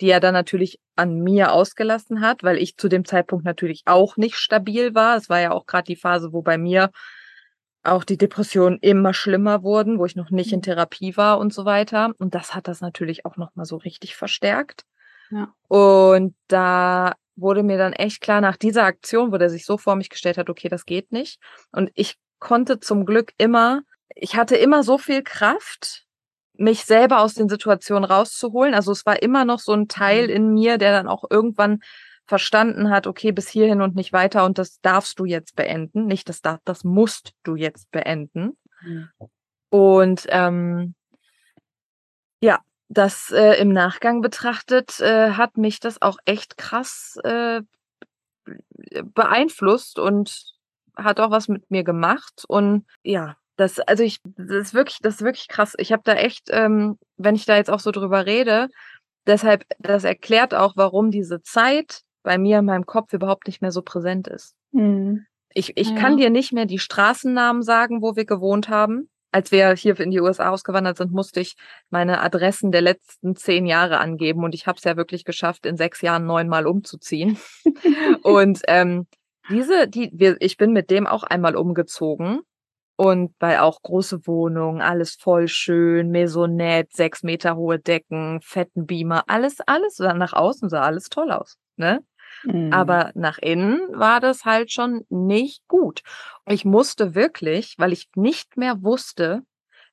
die 0.00 0.10
er 0.10 0.20
dann 0.20 0.34
natürlich 0.34 0.80
an 0.96 1.20
mir 1.20 1.52
ausgelassen 1.52 2.20
hat, 2.20 2.42
weil 2.42 2.58
ich 2.58 2.76
zu 2.76 2.88
dem 2.88 3.04
Zeitpunkt 3.04 3.44
natürlich 3.44 3.82
auch 3.86 4.16
nicht 4.16 4.36
stabil 4.36 4.94
war. 4.94 5.16
Es 5.16 5.28
war 5.28 5.40
ja 5.40 5.52
auch 5.52 5.66
gerade 5.66 5.84
die 5.84 5.96
Phase, 5.96 6.32
wo 6.32 6.42
bei 6.42 6.58
mir 6.58 6.90
auch 7.82 8.04
die 8.04 8.16
Depressionen 8.16 8.78
immer 8.80 9.12
schlimmer 9.12 9.62
wurden, 9.62 9.98
wo 9.98 10.06
ich 10.06 10.16
noch 10.16 10.30
nicht 10.30 10.52
in 10.52 10.58
mhm. 10.58 10.62
Therapie 10.62 11.16
war 11.16 11.38
und 11.38 11.52
so 11.52 11.64
weiter. 11.64 12.12
Und 12.18 12.34
das 12.34 12.54
hat 12.54 12.66
das 12.66 12.80
natürlich 12.80 13.26
auch 13.26 13.36
nochmal 13.36 13.66
so 13.66 13.76
richtig 13.76 14.16
verstärkt. 14.16 14.84
Ja. 15.30 15.52
Und 15.68 16.34
da 16.48 17.14
wurde 17.36 17.62
mir 17.62 17.76
dann 17.76 17.92
echt 17.92 18.20
klar 18.20 18.40
nach 18.40 18.56
dieser 18.56 18.84
Aktion, 18.84 19.32
wo 19.32 19.38
der 19.38 19.50
sich 19.50 19.66
so 19.66 19.76
vor 19.76 19.96
mich 19.96 20.08
gestellt 20.08 20.38
hat, 20.38 20.48
okay, 20.48 20.68
das 20.68 20.86
geht 20.86 21.12
nicht. 21.12 21.40
Und 21.72 21.90
ich 21.94 22.16
konnte 22.38 22.80
zum 22.80 23.04
Glück 23.04 23.32
immer, 23.38 23.82
ich 24.14 24.36
hatte 24.36 24.56
immer 24.56 24.82
so 24.82 24.98
viel 24.98 25.22
Kraft, 25.22 26.04
mich 26.56 26.84
selber 26.84 27.20
aus 27.20 27.34
den 27.34 27.48
Situationen 27.48 28.04
rauszuholen. 28.04 28.74
Also 28.74 28.92
es 28.92 29.04
war 29.06 29.22
immer 29.22 29.44
noch 29.44 29.58
so 29.58 29.72
ein 29.72 29.88
Teil 29.88 30.28
mhm. 30.28 30.34
in 30.34 30.54
mir, 30.54 30.78
der 30.78 30.92
dann 30.92 31.08
auch 31.08 31.24
irgendwann 31.28 31.80
verstanden 32.26 32.90
hat, 32.90 33.06
okay, 33.06 33.32
bis 33.32 33.48
hierhin 33.48 33.82
und 33.82 33.96
nicht 33.96 34.12
weiter 34.12 34.44
und 34.44 34.56
das 34.56 34.80
darfst 34.80 35.18
du 35.18 35.24
jetzt 35.24 35.56
beenden. 35.56 36.06
Nicht 36.06 36.28
das 36.28 36.40
darf, 36.40 36.60
das 36.64 36.84
musst 36.84 37.32
du 37.42 37.54
jetzt 37.54 37.90
beenden. 37.90 38.56
Mhm. 38.82 39.08
Und 39.68 40.26
ähm, 40.28 40.94
ja, 42.40 42.60
das 42.88 43.30
äh, 43.30 43.60
im 43.60 43.72
Nachgang 43.72 44.20
betrachtet, 44.20 45.00
äh, 45.00 45.32
hat 45.32 45.56
mich 45.56 45.80
das 45.80 46.00
auch 46.00 46.16
echt 46.24 46.56
krass 46.56 47.18
äh, 47.24 47.62
beeinflusst 49.02 49.98
und 49.98 50.44
hat 50.96 51.20
auch 51.20 51.30
was 51.30 51.48
mit 51.48 51.70
mir 51.70 51.84
gemacht. 51.84 52.44
Und 52.46 52.86
ja, 53.02 53.36
das, 53.56 53.78
also 53.80 54.02
ich, 54.02 54.18
das 54.24 54.68
ist 54.68 54.74
wirklich, 54.74 54.98
das 55.00 55.16
ist 55.16 55.22
wirklich 55.22 55.48
krass. 55.48 55.74
Ich 55.78 55.92
habe 55.92 56.02
da 56.04 56.14
echt, 56.14 56.48
ähm, 56.50 56.98
wenn 57.16 57.34
ich 57.34 57.46
da 57.46 57.56
jetzt 57.56 57.70
auch 57.70 57.80
so 57.80 57.90
drüber 57.90 58.26
rede, 58.26 58.68
deshalb, 59.26 59.64
das 59.78 60.04
erklärt 60.04 60.54
auch, 60.54 60.76
warum 60.76 61.10
diese 61.10 61.42
Zeit 61.42 62.02
bei 62.22 62.38
mir 62.38 62.58
in 62.58 62.64
meinem 62.64 62.86
Kopf 62.86 63.12
überhaupt 63.12 63.46
nicht 63.46 63.62
mehr 63.62 63.72
so 63.72 63.82
präsent 63.82 64.28
ist. 64.28 64.54
Mhm. 64.72 65.26
Ich, 65.50 65.76
ich 65.76 65.90
ja. 65.90 65.96
kann 65.96 66.16
dir 66.16 66.30
nicht 66.30 66.52
mehr 66.52 66.66
die 66.66 66.80
Straßennamen 66.80 67.62
sagen, 67.62 68.02
wo 68.02 68.16
wir 68.16 68.24
gewohnt 68.24 68.68
haben. 68.68 69.08
Als 69.30 69.50
wir 69.50 69.74
hier 69.74 69.98
in 69.98 70.10
die 70.10 70.20
USA 70.20 70.50
ausgewandert 70.50 70.96
sind, 70.96 71.12
musste 71.12 71.40
ich 71.40 71.56
meine 71.90 72.20
Adressen 72.20 72.70
der 72.70 72.82
letzten 72.82 73.34
zehn 73.34 73.66
Jahre 73.66 73.98
angeben 73.98 74.44
und 74.44 74.54
ich 74.54 74.66
habe 74.66 74.78
es 74.78 74.84
ja 74.84 74.96
wirklich 74.96 75.24
geschafft, 75.24 75.66
in 75.66 75.76
sechs 75.76 76.02
Jahren 76.02 76.24
neunmal 76.24 76.66
umzuziehen. 76.66 77.36
und 78.22 78.62
ähm, 78.68 79.06
diese, 79.50 79.88
die, 79.88 80.10
wir, 80.12 80.36
ich 80.40 80.56
bin 80.56 80.72
mit 80.72 80.90
dem 80.90 81.06
auch 81.06 81.24
einmal 81.24 81.56
umgezogen 81.56 82.40
und 82.96 83.38
bei 83.38 83.60
auch 83.60 83.82
große 83.82 84.26
Wohnungen, 84.26 84.80
alles 84.80 85.14
voll 85.14 85.48
schön, 85.48 86.10
Maisonette, 86.10 86.90
sechs 86.92 87.22
Meter 87.22 87.56
hohe 87.56 87.78
Decken, 87.78 88.40
fetten 88.40 88.86
Beamer, 88.86 89.24
alles, 89.26 89.58
alles 89.66 89.98
nach 89.98 90.32
außen 90.32 90.68
sah 90.68 90.82
alles 90.82 91.08
toll 91.08 91.30
aus, 91.32 91.56
ne? 91.76 92.04
Mhm. 92.44 92.72
Aber 92.72 93.10
nach 93.14 93.38
innen 93.38 93.80
war 93.92 94.20
das 94.20 94.44
halt 94.44 94.72
schon 94.72 95.04
nicht 95.08 95.66
gut. 95.68 96.02
Ich 96.46 96.64
musste 96.64 97.14
wirklich, 97.14 97.74
weil 97.78 97.92
ich 97.92 98.08
nicht 98.16 98.56
mehr 98.56 98.82
wusste, 98.82 99.42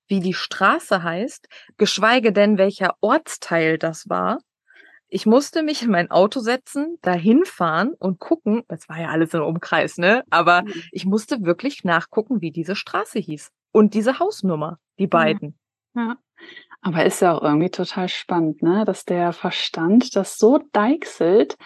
wie 0.08 0.20
die 0.20 0.34
Straße 0.34 1.04
heißt, 1.04 1.48
geschweige 1.78 2.34
denn 2.34 2.58
welcher 2.58 2.96
Ortsteil 3.00 3.78
das 3.78 4.10
war, 4.10 4.40
ich 5.12 5.26
musste 5.26 5.62
mich 5.62 5.84
in 5.84 5.92
mein 5.92 6.10
Auto 6.10 6.40
setzen, 6.40 6.98
dahin 7.02 7.44
fahren 7.44 7.94
und 8.00 8.20
gucken, 8.20 8.64
das 8.70 8.88
war 8.88 9.00
ja 9.00 9.10
alles 9.10 9.34
im 9.34 9.44
Umkreis, 9.44 9.98
ne? 9.98 10.24
Aber 10.30 10.64
mhm. 10.64 10.74
ich 10.92 11.06
musste 11.06 11.44
wirklich 11.44 11.84
nachgucken, 11.84 12.42
wie 12.42 12.52
diese 12.52 12.76
Straße 12.76 13.20
hieß. 13.20 13.52
und 13.74 13.94
diese 13.94 14.20
Hausnummer, 14.20 14.80
die 15.00 15.08
beiden. 15.08 15.58
Ja. 15.96 16.02
ja. 16.02 16.18
Aber 16.82 17.06
ist 17.06 17.22
ja 17.22 17.38
auch 17.38 17.44
irgendwie 17.44 17.70
total 17.70 18.10
spannend, 18.10 18.64
ne? 18.64 18.86
dass 18.86 19.06
der 19.06 19.34
Verstand 19.34 20.16
das 20.16 20.38
so 20.38 20.60
deichselt, 20.72 21.58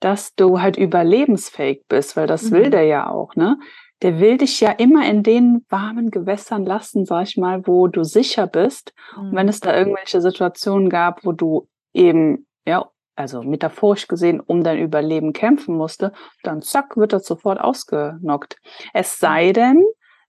dass 0.00 0.34
du 0.34 0.60
halt 0.60 0.76
überlebensfähig 0.76 1.84
bist, 1.88 2.16
weil 2.16 2.26
das 2.26 2.44
mhm. 2.44 2.50
will 2.52 2.70
der 2.70 2.84
ja 2.84 3.08
auch, 3.08 3.34
ne? 3.36 3.58
Der 4.02 4.20
will 4.20 4.36
dich 4.36 4.60
ja 4.60 4.72
immer 4.72 5.08
in 5.08 5.22
den 5.22 5.64
warmen 5.70 6.10
Gewässern 6.10 6.66
lassen, 6.66 7.06
sag 7.06 7.28
ich 7.28 7.38
mal, 7.38 7.66
wo 7.66 7.88
du 7.88 8.04
sicher 8.04 8.46
bist. 8.46 8.92
Mhm. 9.16 9.28
Und 9.28 9.36
wenn 9.36 9.48
es 9.48 9.60
da 9.60 9.74
irgendwelche 9.74 10.20
Situationen 10.20 10.90
gab, 10.90 11.24
wo 11.24 11.32
du 11.32 11.68
eben, 11.94 12.45
ja, 12.66 12.90
also 13.14 13.42
metaphorisch 13.42 14.08
gesehen, 14.08 14.40
um 14.40 14.62
dein 14.62 14.78
Überleben 14.78 15.32
kämpfen 15.32 15.76
musste, 15.76 16.12
dann 16.42 16.60
zack, 16.62 16.96
wird 16.96 17.12
das 17.12 17.26
sofort 17.26 17.60
ausgenockt. 17.60 18.58
Es 18.92 19.18
sei 19.18 19.52
denn, 19.52 19.82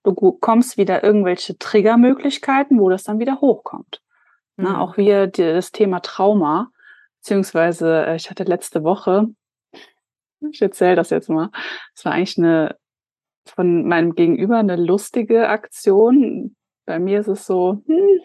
du 0.04 0.14
kommst 0.14 0.78
wieder 0.78 1.04
irgendwelche 1.04 1.58
Triggermöglichkeiten, 1.58 2.80
wo 2.80 2.88
das 2.88 3.04
dann 3.04 3.18
wieder 3.18 3.40
hochkommt. 3.40 4.00
Mhm. 4.56 4.64
Na, 4.64 4.80
auch 4.80 4.94
hier 4.94 5.26
das 5.26 5.70
Thema 5.72 6.00
Trauma, 6.00 6.70
beziehungsweise 7.18 8.06
äh, 8.06 8.16
ich 8.16 8.30
hatte 8.30 8.44
letzte 8.44 8.84
Woche, 8.84 9.26
ich 10.50 10.62
erzähle 10.62 10.96
das 10.96 11.10
jetzt 11.10 11.28
mal, 11.28 11.50
es 11.94 12.04
war 12.04 12.12
eigentlich 12.12 12.38
eine 12.38 12.76
von 13.44 13.86
meinem 13.86 14.14
Gegenüber 14.14 14.58
eine 14.58 14.76
lustige 14.76 15.48
Aktion. 15.48 16.54
Bei 16.84 16.98
mir 16.98 17.20
ist 17.20 17.28
es 17.28 17.46
so, 17.46 17.82
hm. 17.86 18.20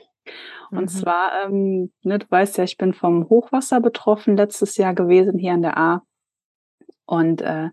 Und 0.72 0.82
mhm. 0.82 0.88
zwar, 0.88 1.46
ähm, 1.46 1.92
ne, 2.04 2.20
du 2.20 2.26
weißt 2.30 2.58
ja, 2.58 2.64
ich 2.64 2.78
bin 2.78 2.94
vom 2.94 3.30
Hochwasser 3.30 3.82
betroffen 3.82 4.38
letztes 4.38 4.78
Jahr 4.78 4.94
gewesen 4.94 5.38
hier 5.38 5.54
an 5.54 5.62
der 5.62 5.78
A. 5.78 6.02
Und 7.06 7.42
äh, 7.42 7.70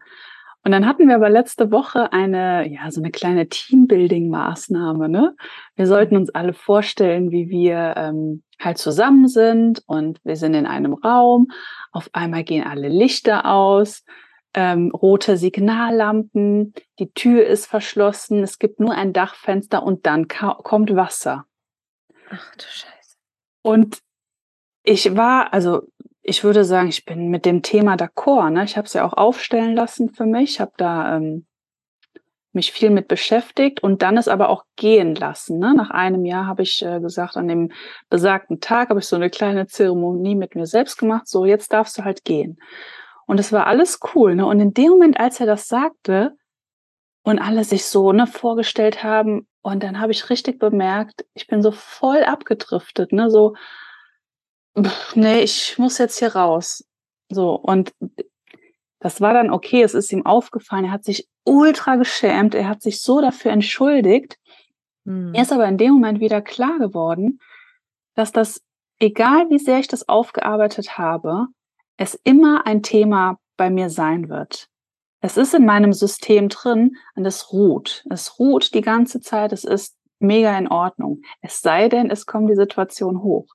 und 0.63 0.73
dann 0.73 0.87
hatten 0.87 1.09
wir 1.09 1.15
aber 1.15 1.31
letzte 1.31 1.73
Woche 1.73 2.13
eine, 2.13 2.69
ja, 2.69 2.91
so 2.91 3.01
eine 3.01 3.11
kleine 3.11 3.49
Teambuilding-Maßnahme. 3.49 5.09
Ne? 5.09 5.35
Wir 5.75 5.87
sollten 5.87 6.17
uns 6.17 6.29
alle 6.31 6.53
vorstellen, 6.53 7.31
wie 7.31 7.49
wir 7.49 7.95
ähm, 7.97 8.43
halt 8.61 8.77
zusammen 8.77 9.27
sind 9.27 9.83
und 9.87 10.19
wir 10.23 10.37
sind 10.37 10.53
in 10.53 10.67
einem 10.67 10.93
Raum. 10.93 11.49
Auf 11.93 12.11
einmal 12.13 12.45
gehen 12.45 12.67
alle 12.67 12.89
Lichter 12.89 13.47
aus, 13.47 14.05
ähm, 14.53 14.91
rote 14.91 15.39
Signallampen, 15.39 16.75
die 16.99 17.11
Tür 17.13 17.47
ist 17.47 17.67
verschlossen, 17.67 18.43
es 18.43 18.59
gibt 18.59 18.81
nur 18.81 18.93
ein 18.93 19.15
Dachfenster 19.15 19.83
und 19.83 20.05
dann 20.05 20.29
kommt 20.29 20.95
Wasser. 20.95 21.47
Ach 22.31 22.55
du 22.55 22.65
Scheiße. 22.65 23.17
Und 23.63 23.99
ich 24.83 25.17
war, 25.17 25.53
also 25.53 25.83
ich 26.23 26.45
würde 26.45 26.65
sagen, 26.65 26.89
ich 26.89 27.05
bin 27.05 27.29
mit 27.29 27.45
dem 27.45 27.63
Thema 27.63 27.97
d'accord. 27.97 28.51
Ne? 28.51 28.65
Ich 28.65 28.77
habe 28.77 28.87
es 28.87 28.93
ja 28.93 29.05
auch 29.05 29.15
aufstellen 29.15 29.75
lassen 29.75 30.11
für 30.11 30.27
mich, 30.27 30.61
habe 30.61 30.73
da 30.77 31.17
ähm, 31.17 31.47
mich 32.53 32.73
viel 32.73 32.91
mit 32.91 33.09
beschäftigt 33.09 33.83
und 33.83 34.03
dann 34.03 34.17
es 34.17 34.29
aber 34.29 34.49
auch 34.49 34.65
gehen 34.77 35.15
lassen. 35.15 35.59
Ne? 35.59 35.75
Nach 35.75 35.91
einem 35.91 36.25
Jahr 36.25 36.47
habe 36.47 36.63
ich 36.63 36.83
äh, 36.83 37.01
gesagt, 37.01 37.37
an 37.37 37.49
dem 37.49 37.73
besagten 38.09 38.61
Tag 38.61 38.91
habe 38.91 39.01
ich 39.01 39.07
so 39.07 39.17
eine 39.17 39.31
kleine 39.31 39.67
Zeremonie 39.67 40.35
mit 40.35 40.55
mir 40.55 40.67
selbst 40.67 40.99
gemacht. 40.99 41.29
So, 41.29 41.45
jetzt 41.45 41.73
darfst 41.73 41.99
du 41.99 42.05
halt 42.05 42.25
gehen. 42.25 42.59
Und 43.27 43.39
es 43.39 43.53
war 43.53 43.67
alles 43.67 44.01
cool. 44.15 44.35
Ne? 44.35 44.47
Und 44.47 44.61
in 44.61 44.75
dem 44.75 44.91
Moment, 44.91 45.19
als 45.19 45.41
er 45.41 45.47
das 45.47 45.69
sagte 45.69 46.37
und 47.23 47.39
alle 47.39 47.65
sich 47.65 47.85
so 47.85 48.13
ne, 48.13 48.27
vorgestellt 48.27 49.05
haben, 49.05 49.47
und 49.63 49.83
dann 49.83 50.01
habe 50.01 50.13
ich 50.13 50.31
richtig 50.31 50.59
bemerkt, 50.59 51.27
ich 51.35 51.47
bin 51.47 51.63
so 51.63 51.71
voll 51.71 52.25
abgedriftet, 52.25 53.13
ne, 53.13 53.31
so 53.31 53.55
nee, 55.15 55.41
ich 55.41 55.79
muss 55.79 55.99
jetzt 55.99 56.19
hier 56.19 56.35
raus. 56.35 56.85
So, 57.29 57.55
und 57.55 57.93
das 59.01 59.21
war 59.21 59.35
dann 59.35 59.51
okay, 59.51 59.83
es 59.83 59.95
ist 59.95 60.13
ihm 60.13 60.27
aufgefallen, 60.27 60.85
er 60.85 60.93
hat 60.93 61.05
sich 61.05 61.29
ultra 61.45 61.97
geschämt, 61.97 62.55
er 62.55 62.69
hat 62.69 62.83
sich 62.83 63.01
so 63.01 63.21
dafür 63.21 63.53
entschuldigt. 63.53 64.39
Hm. 65.05 65.33
Mir 65.33 65.43
ist 65.43 65.53
aber 65.53 65.67
in 65.67 65.79
dem 65.79 65.95
Moment 65.95 66.21
wieder 66.21 66.43
klar 66.43 66.79
geworden, 66.79 67.41
dass 68.15 68.33
das, 68.33 68.63
egal 68.99 69.49
wie 69.51 69.59
sehr 69.59 69.79
ich 69.79 69.89
das 69.89 70.09
aufgearbeitet 70.09 70.99
habe, 70.99 71.47
es 71.97 72.15
immer 72.25 72.67
ein 72.67 72.83
Thema 72.83 73.39
bei 73.57 73.71
mir 73.71 73.91
sein 73.91 74.29
wird. 74.29 74.70
Es 75.21 75.37
ist 75.37 75.55
in 75.55 75.67
meinem 75.67 75.93
System 75.93 76.49
drin 76.49 76.97
und 77.15 77.27
es 77.27 77.53
ruht. 77.53 78.05
Es 78.11 78.39
ruht 78.39 78.75
die 78.75 78.81
ganze 78.81 79.21
Zeit. 79.21 79.53
Es 79.53 79.65
ist 79.65 79.97
mega 80.19 80.57
in 80.57 80.69
Ordnung. 80.69 81.23
Es 81.41 81.61
sei 81.61 81.89
denn, 81.89 82.11
es 82.11 82.27
kommt 82.27 82.51
die 82.51 82.55
Situation 82.55 83.23
hoch. 83.23 83.47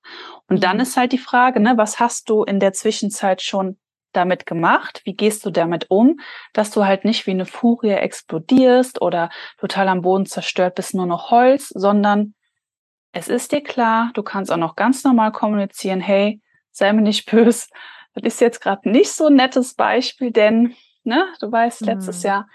Und 0.48 0.64
dann 0.64 0.78
mhm. 0.78 0.84
ist 0.84 0.98
halt 0.98 1.12
die 1.12 1.18
Frage, 1.18 1.60
ne, 1.60 1.74
was 1.78 2.00
hast 2.00 2.30
du 2.30 2.44
in 2.44 2.60
der 2.60 2.74
Zwischenzeit 2.74 3.42
schon 3.42 3.78
damit 4.12 4.46
gemacht? 4.46 5.02
Wie 5.06 5.14
gehst 5.14 5.46
du 5.46 5.52
damit 5.52 5.88
um, 5.90 6.20
dass 6.54 6.72
du 6.72 6.86
halt 6.86 7.06
nicht 7.06 7.28
wie 7.28 7.32
eine 7.32 7.46
Furie 7.46 7.92
explodierst 7.92 9.02
oder 9.02 9.30
total 9.58 9.88
am 9.90 10.02
Boden 10.02 10.26
zerstört 10.26 10.76
bist, 10.76 10.94
nur 10.94 11.06
noch 11.06 11.32
Holz, 11.32 11.70
sondern 11.70 12.34
es 13.12 13.28
ist 13.28 13.52
dir 13.52 13.62
klar, 13.62 14.12
du 14.14 14.24
kannst 14.24 14.52
auch 14.52 14.58
noch 14.58 14.76
ganz 14.76 15.04
normal 15.04 15.32
kommunizieren, 15.32 16.02
hey, 16.02 16.42
sei 16.72 16.92
mir 16.94 17.02
nicht 17.02 17.26
böse. 17.32 17.68
Das 18.14 18.24
ist 18.24 18.42
jetzt 18.42 18.62
gerade 18.62 18.90
nicht 18.90 19.12
so 19.12 19.28
ein 19.28 19.36
nettes 19.36 19.74
Beispiel, 19.74 20.32
denn, 20.32 20.76
ne, 21.06 21.28
du 21.40 21.52
weißt, 21.52 21.82
letztes 21.82 22.24
mhm. 22.24 22.28
Jahr, 22.28 22.50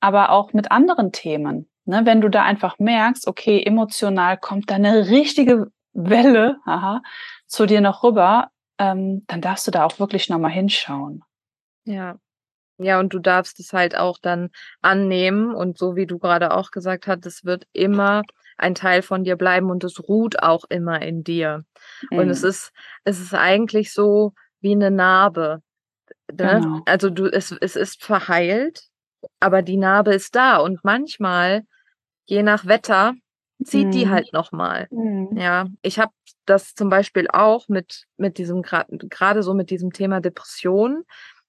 aber 0.00 0.30
auch 0.30 0.52
mit 0.52 0.70
anderen 0.70 1.12
Themen. 1.12 1.68
Ne, 1.84 2.02
wenn 2.04 2.20
du 2.20 2.28
da 2.28 2.42
einfach 2.42 2.78
merkst, 2.78 3.28
okay, 3.28 3.62
emotional 3.62 4.38
kommt 4.38 4.70
da 4.70 4.74
eine 4.74 5.08
richtige 5.08 5.70
Welle 5.92 6.58
aha, 6.64 7.02
zu 7.46 7.66
dir 7.66 7.80
noch 7.80 8.02
rüber, 8.02 8.50
ähm, 8.78 9.24
dann 9.28 9.40
darfst 9.40 9.66
du 9.66 9.70
da 9.70 9.84
auch 9.84 9.98
wirklich 9.98 10.28
nochmal 10.28 10.50
hinschauen. 10.50 11.22
Ja. 11.84 12.18
Ja, 12.78 13.00
und 13.00 13.14
du 13.14 13.20
darfst 13.20 13.58
es 13.58 13.72
halt 13.72 13.96
auch 13.96 14.18
dann 14.18 14.50
annehmen 14.82 15.54
und 15.54 15.78
so 15.78 15.96
wie 15.96 16.06
du 16.06 16.18
gerade 16.18 16.52
auch 16.52 16.70
gesagt 16.70 17.06
hast, 17.06 17.24
es 17.24 17.44
wird 17.44 17.66
immer 17.72 18.22
ein 18.58 18.74
Teil 18.74 19.00
von 19.00 19.24
dir 19.24 19.36
bleiben 19.36 19.70
und 19.70 19.82
es 19.82 20.08
ruht 20.08 20.42
auch 20.42 20.64
immer 20.68 21.00
in 21.00 21.24
dir. 21.24 21.64
Mhm. 22.10 22.18
Und 22.18 22.30
es 22.30 22.42
mhm. 22.42 22.48
ist, 22.48 22.72
es 23.04 23.20
ist 23.20 23.34
eigentlich 23.34 23.92
so 23.92 24.34
wie 24.60 24.72
eine 24.72 24.90
Narbe. 24.90 25.62
Ne? 26.30 26.60
Genau. 26.60 26.82
Also 26.86 27.10
du, 27.10 27.26
es, 27.26 27.52
es 27.52 27.76
ist 27.76 28.04
verheilt, 28.04 28.88
aber 29.40 29.62
die 29.62 29.76
Narbe 29.76 30.14
ist 30.14 30.34
da 30.34 30.58
und 30.58 30.84
manchmal 30.84 31.62
je 32.26 32.42
nach 32.42 32.66
Wetter 32.66 33.14
zieht 33.62 33.88
mhm. 33.88 33.90
die 33.92 34.08
halt 34.08 34.32
nochmal. 34.32 34.86
Mhm. 34.90 35.36
Ja, 35.36 35.66
ich 35.82 35.98
habe 35.98 36.12
das 36.44 36.74
zum 36.74 36.88
Beispiel 36.88 37.28
auch 37.32 37.68
mit, 37.68 38.04
mit 38.16 38.38
diesem, 38.38 38.62
gerade 38.62 39.42
so 39.42 39.54
mit 39.54 39.70
diesem 39.70 39.92
Thema 39.92 40.20
Depression. 40.20 41.04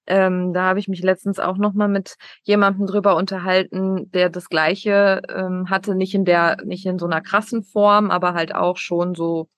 Ähm, 0.10 0.54
da 0.54 0.63
habe 0.63 0.80
ich 0.80 0.88
mich 0.88 1.04
letztens 1.04 1.38
auch 1.38 1.58
nochmal 1.58 1.90
mit 1.90 2.16
jemandem 2.44 2.88
drüber 2.88 3.18
unterhalten, 3.18 4.10
der 4.12 4.30
das 4.30 4.48
Gleiche 4.48 5.22
ähm, 5.28 5.70
hatte, 5.70 5.96
nicht 5.96 6.16
in 6.16 6.24
der, 6.24 6.58
nicht 6.63 6.86
in 6.86 6.98
so 6.98 7.06
einer 7.06 7.20
krassen 7.20 7.63
Form, 7.63 8.10
aber 8.10 8.34
halt 8.34 8.56
auch 8.56 8.78
schon 8.78 9.16
so, 9.16 9.50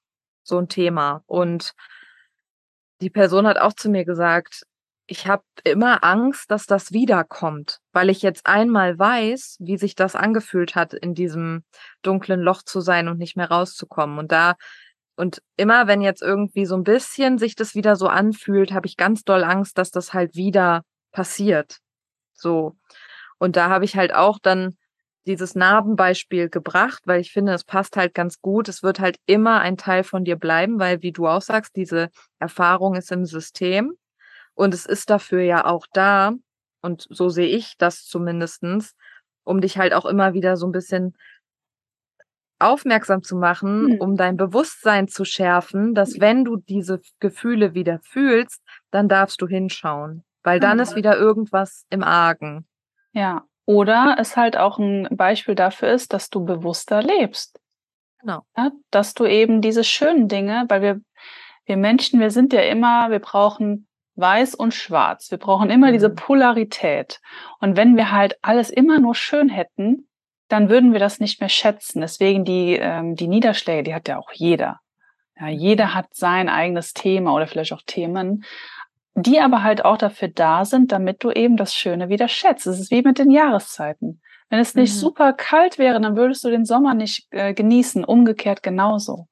so 0.42 0.58
ein 0.58 0.68
Thema. 0.68 1.24
Und 1.28 1.74
die 3.02 3.12
Person 3.12 3.46
hat 3.46 3.60
auch 3.60 3.74
zu 3.74 3.90
mir 3.90 4.06
gesagt, 4.06 4.64
ich 5.10 5.26
habe 5.26 5.44
immer 5.64 6.04
Angst, 6.04 6.52
dass 6.52 6.68
das 6.68 6.92
wiederkommt, 6.92 7.80
weil 7.94 8.10
ich 8.10 8.22
jetzt 8.22 8.46
einmal 8.46 8.98
weiß, 9.00 9.58
wie 9.60 9.78
sich 9.78 9.96
das 9.96 10.16
angefühlt 10.16 10.76
hat, 10.76 10.94
in 10.94 11.16
diesem 11.16 11.64
dunklen 12.04 12.40
Loch 12.40 12.62
zu 12.62 12.80
sein 12.80 13.08
und 13.08 13.18
nicht 13.18 13.36
mehr 13.36 13.50
rauszukommen. 13.50 14.20
Und 14.20 14.32
da, 14.32 14.54
und 15.16 15.42
immer 15.58 15.88
wenn 15.88 16.02
jetzt 16.02 16.22
irgendwie 16.22 16.66
so 16.66 16.76
ein 16.76 16.84
bisschen 16.84 17.40
sich 17.40 17.56
das 17.56 17.74
wieder 17.74 17.96
so 17.96 18.08
anfühlt, 18.08 18.72
habe 18.72 18.86
ich 18.86 18.98
ganz 18.98 19.24
doll 19.24 19.44
Angst, 19.44 19.80
dass 19.80 19.90
das 19.90 20.14
halt 20.14 20.36
wieder 20.36 20.84
passiert. 21.12 21.80
So. 22.34 22.76
Und 23.40 23.56
da 23.56 23.70
habe 23.70 23.86
ich 23.86 23.96
halt 23.96 24.14
auch 24.14 24.38
dann 24.40 24.78
dieses 25.26 25.56
Narbenbeispiel 25.56 26.50
gebracht, 26.50 27.02
weil 27.06 27.20
ich 27.20 27.32
finde, 27.32 27.54
es 27.54 27.64
passt 27.64 27.98
halt 27.98 28.14
ganz 28.14 28.42
gut. 28.42 28.70
Es 28.70 28.84
wird 28.84 29.00
halt 29.00 29.18
immer 29.26 29.60
ein 29.60 29.76
Teil 29.76 30.04
von 30.04 30.24
dir 30.24 30.36
bleiben, 30.36 30.80
weil, 30.80 31.02
wie 31.02 31.12
du 31.12 31.28
auch 31.28 31.42
sagst, 31.42 31.76
diese 31.76 32.10
Erfahrung 32.38 32.96
ist 32.96 33.12
im 33.12 33.26
System. 33.26 33.94
Und 34.60 34.74
es 34.74 34.86
ist 34.86 35.10
dafür 35.10 35.42
ja 35.42 35.64
auch 35.64 35.86
da, 35.94 36.34
und 36.82 37.08
so 37.10 37.30
sehe 37.30 37.48
ich 37.48 37.78
das 37.78 38.04
zumindestens, 38.04 38.94
um 39.46 39.62
dich 39.62 39.78
halt 39.78 39.94
auch 39.94 40.04
immer 40.04 40.34
wieder 40.34 40.58
so 40.58 40.68
ein 40.68 40.74
bisschen 40.74 41.16
aufmerksam 42.60 43.24
zu 43.24 43.38
machen, 43.38 43.84
mhm. 43.84 44.02
um 44.02 44.18
dein 44.18 44.36
Bewusstsein 44.36 45.08
zu 45.08 45.24
schärfen, 45.24 45.96
dass 45.96 46.20
wenn 46.20 46.44
du 46.44 46.58
diese 46.58 47.00
Gefühle 47.22 47.74
wieder 47.74 48.00
fühlst, 48.04 48.62
dann 48.92 49.08
darfst 49.08 49.42
du 49.42 49.48
hinschauen, 49.48 50.26
weil 50.44 50.60
dann 50.60 50.76
mhm. 50.76 50.84
ist 50.84 50.96
wieder 50.98 51.18
irgendwas 51.18 51.86
im 51.90 52.04
Argen. 52.04 52.68
Ja, 53.14 53.46
oder 53.64 54.18
es 54.20 54.36
halt 54.36 54.58
auch 54.58 54.78
ein 54.78 55.08
Beispiel 55.10 55.56
dafür 55.56 55.94
ist, 55.94 56.12
dass 56.12 56.30
du 56.30 56.44
bewusster 56.44 57.02
lebst. 57.02 57.62
Genau. 58.20 58.42
Ja, 58.58 58.72
dass 58.92 59.14
du 59.14 59.26
eben 59.26 59.62
diese 59.62 59.86
schönen 59.86 60.28
Dinge, 60.28 60.66
weil 60.68 60.82
wir, 60.82 61.02
wir 61.64 61.78
Menschen, 61.78 62.20
wir 62.20 62.30
sind 62.30 62.52
ja 62.52 62.60
immer, 62.64 63.10
wir 63.10 63.20
brauchen 63.20 63.86
weiß 64.20 64.56
und 64.56 64.74
schwarz. 64.74 65.32
Wir 65.32 65.38
brauchen 65.38 65.70
immer 65.70 65.92
diese 65.92 66.10
mhm. 66.10 66.16
Polarität. 66.16 67.20
Und 67.60 67.78
wenn 67.78 67.96
wir 67.96 68.12
halt 68.12 68.38
alles 68.42 68.70
immer 68.70 69.00
nur 69.00 69.16
schön 69.16 69.50
hätten, 69.50 70.08
dann 70.48 70.70
würden 70.70 70.94
wir 70.94 71.00
das 71.00 71.20
nicht 71.20 71.40
mehr 71.40 71.50
schätzen. 71.50 72.02
Deswegen 72.02 72.44
die, 72.44 72.76
ähm, 72.76 73.16
die 73.16 73.28
Niederschläge, 73.28 73.84
die 73.84 73.94
hat 73.94 74.08
ja 74.08 74.18
auch 74.18 74.32
jeder. 74.34 74.80
Ja, 75.40 75.48
jeder 75.48 75.94
hat 75.94 76.08
sein 76.12 76.50
eigenes 76.50 76.94
Thema 76.94 77.34
oder 77.34 77.48
vielleicht 77.48 77.72
auch 77.72 77.84
Themen, 77.86 78.44
die 79.16 79.40
aber 79.40 79.64
halt 79.64 79.86
auch 79.86 79.98
dafür 79.98 80.28
da 80.28 80.66
sind, 80.66 80.92
damit 80.92 81.24
du 81.24 81.32
eben 81.32 81.56
das 81.56 81.74
Schöne 81.74 82.10
wieder 82.10 82.28
schätzt. 82.28 82.68
Es 82.68 82.80
ist 82.80 82.92
wie 82.92 83.02
mit 83.02 83.20
den 83.20 83.32
Jahreszeiten. 83.32 84.22
Wenn 84.50 84.60
es 84.60 84.76
nicht 84.76 84.94
mhm. 84.96 85.00
super 85.00 85.34
kalt 85.34 85.78
wäre, 85.78 86.00
dann 86.02 86.16
würdest 86.16 86.44
du 86.44 86.50
den 86.50 86.66
Sommer 86.66 86.94
nicht 86.94 87.28
äh, 87.32 87.54
genießen. 87.54 88.04
Umgekehrt 88.04 88.64
genauso. 88.64 89.28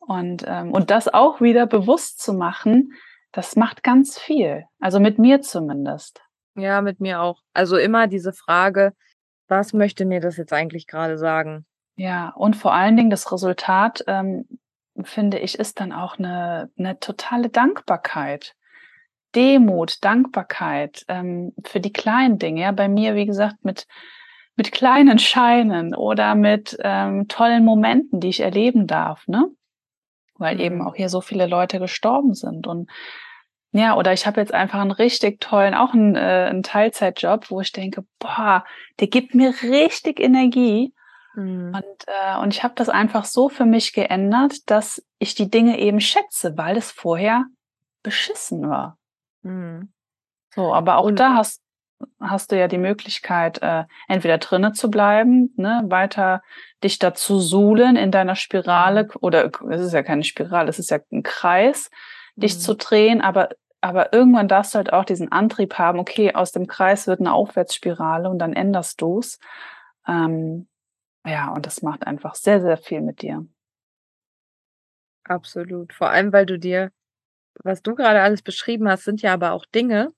Und, 0.00 0.44
ähm, 0.46 0.72
und 0.72 0.90
das 0.90 1.12
auch 1.12 1.40
wieder 1.40 1.66
bewusst 1.66 2.20
zu 2.20 2.34
machen, 2.34 2.92
das 3.34 3.56
macht 3.56 3.82
ganz 3.82 4.18
viel. 4.18 4.64
Also 4.80 5.00
mit 5.00 5.18
mir 5.18 5.42
zumindest. 5.42 6.22
Ja, 6.56 6.80
mit 6.80 7.00
mir 7.00 7.20
auch. 7.20 7.40
Also 7.52 7.76
immer 7.76 8.06
diese 8.06 8.32
Frage, 8.32 8.92
was 9.48 9.72
möchte 9.72 10.04
mir 10.04 10.20
das 10.20 10.36
jetzt 10.36 10.52
eigentlich 10.52 10.86
gerade 10.86 11.18
sagen? 11.18 11.66
Ja, 11.96 12.30
und 12.30 12.56
vor 12.56 12.72
allen 12.72 12.96
Dingen 12.96 13.10
das 13.10 13.30
Resultat, 13.32 14.04
ähm, 14.06 14.46
finde 15.02 15.38
ich, 15.38 15.58
ist 15.58 15.80
dann 15.80 15.92
auch 15.92 16.18
eine, 16.18 16.70
eine 16.78 16.98
totale 17.00 17.50
Dankbarkeit. 17.50 18.54
Demut, 19.34 20.04
Dankbarkeit 20.04 21.04
ähm, 21.08 21.52
für 21.64 21.80
die 21.80 21.92
kleinen 21.92 22.38
Dinge. 22.38 22.62
Ja, 22.62 22.70
bei 22.72 22.88
mir, 22.88 23.16
wie 23.16 23.26
gesagt, 23.26 23.64
mit, 23.64 23.88
mit 24.54 24.70
kleinen 24.70 25.18
Scheinen 25.18 25.92
oder 25.92 26.36
mit 26.36 26.76
ähm, 26.80 27.26
tollen 27.26 27.64
Momenten, 27.64 28.20
die 28.20 28.28
ich 28.28 28.40
erleben 28.40 28.86
darf, 28.86 29.26
ne? 29.26 29.50
Weil 30.36 30.56
mhm. 30.56 30.60
eben 30.60 30.82
auch 30.82 30.94
hier 30.94 31.08
so 31.08 31.20
viele 31.20 31.46
Leute 31.46 31.78
gestorben 31.78 32.34
sind. 32.34 32.66
Und 32.66 32.90
ja, 33.72 33.96
oder 33.96 34.12
ich 34.12 34.26
habe 34.26 34.40
jetzt 34.40 34.54
einfach 34.54 34.80
einen 34.80 34.92
richtig 34.92 35.40
tollen, 35.40 35.74
auch 35.74 35.94
einen, 35.94 36.14
äh, 36.14 36.46
einen 36.48 36.62
Teilzeitjob, 36.62 37.50
wo 37.50 37.60
ich 37.60 37.72
denke, 37.72 38.04
boah, 38.20 38.64
der 39.00 39.08
gibt 39.08 39.34
mir 39.34 39.52
richtig 39.62 40.20
Energie. 40.20 40.94
Mhm. 41.34 41.74
Und, 41.74 42.04
äh, 42.06 42.38
und 42.38 42.54
ich 42.54 42.62
habe 42.62 42.74
das 42.76 42.88
einfach 42.88 43.24
so 43.24 43.48
für 43.48 43.64
mich 43.64 43.92
geändert, 43.92 44.70
dass 44.70 45.04
ich 45.18 45.34
die 45.34 45.50
Dinge 45.50 45.78
eben 45.80 46.00
schätze, 46.00 46.56
weil 46.56 46.76
es 46.76 46.92
vorher 46.92 47.46
beschissen 48.04 48.68
war. 48.68 48.96
Mhm. 49.42 49.92
So, 50.54 50.72
aber 50.72 50.98
auch 50.98 51.06
und 51.06 51.18
da 51.18 51.34
hast, 51.34 51.63
hast 52.20 52.52
du 52.52 52.58
ja 52.58 52.68
die 52.68 52.78
Möglichkeit, 52.78 53.62
äh, 53.62 53.84
entweder 54.08 54.38
drinnen 54.38 54.74
zu 54.74 54.90
bleiben, 54.90 55.52
ne, 55.56 55.82
weiter 55.86 56.42
dich 56.82 56.98
dazu 56.98 57.40
suhlen 57.40 57.96
in 57.96 58.10
deiner 58.10 58.36
Spirale, 58.36 59.04
mhm. 59.04 59.10
oder 59.20 59.50
es 59.70 59.80
ist 59.80 59.92
ja 59.92 60.02
keine 60.02 60.24
Spirale, 60.24 60.68
es 60.68 60.78
ist 60.78 60.90
ja 60.90 60.98
ein 61.12 61.22
Kreis, 61.22 61.90
dich 62.36 62.54
mhm. 62.56 62.60
zu 62.60 62.74
drehen, 62.74 63.20
aber 63.20 63.50
aber 63.80 64.14
irgendwann 64.14 64.48
darfst 64.48 64.72
du 64.72 64.78
halt 64.78 64.94
auch 64.94 65.04
diesen 65.04 65.30
Antrieb 65.30 65.74
haben, 65.74 65.98
okay, 65.98 66.34
aus 66.34 66.52
dem 66.52 66.66
Kreis 66.66 67.06
wird 67.06 67.20
eine 67.20 67.34
Aufwärtsspirale 67.34 68.30
und 68.30 68.38
dann 68.38 68.54
änderst 68.54 68.98
du 69.02 69.18
es. 69.18 69.38
Ähm, 70.08 70.68
ja, 71.26 71.52
und 71.52 71.66
das 71.66 71.82
macht 71.82 72.06
einfach 72.06 72.34
sehr, 72.34 72.62
sehr 72.62 72.78
viel 72.78 73.02
mit 73.02 73.20
dir. 73.20 73.46
Absolut. 75.24 75.92
Vor 75.92 76.08
allem, 76.08 76.32
weil 76.32 76.46
du 76.46 76.58
dir, 76.58 76.92
was 77.62 77.82
du 77.82 77.94
gerade 77.94 78.22
alles 78.22 78.40
beschrieben 78.40 78.88
hast, 78.88 79.04
sind 79.04 79.20
ja 79.20 79.34
aber 79.34 79.52
auch 79.52 79.66
Dinge, 79.66 80.14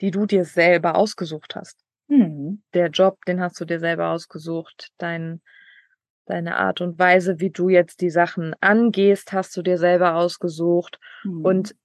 die 0.00 0.10
du 0.10 0.26
dir 0.26 0.44
selber 0.44 0.96
ausgesucht 0.96 1.56
hast. 1.56 1.78
Mhm. 2.08 2.62
Der 2.74 2.88
Job, 2.88 3.24
den 3.26 3.40
hast 3.40 3.60
du 3.60 3.64
dir 3.64 3.80
selber 3.80 4.08
ausgesucht. 4.08 4.88
Dein, 4.98 5.40
deine 6.26 6.56
Art 6.56 6.80
und 6.80 6.98
Weise, 6.98 7.40
wie 7.40 7.50
du 7.50 7.68
jetzt 7.68 8.00
die 8.00 8.10
Sachen 8.10 8.54
angehst, 8.60 9.32
hast 9.32 9.56
du 9.56 9.62
dir 9.62 9.78
selber 9.78 10.16
ausgesucht. 10.16 10.98
Mhm. 11.24 11.44
Und 11.44 11.76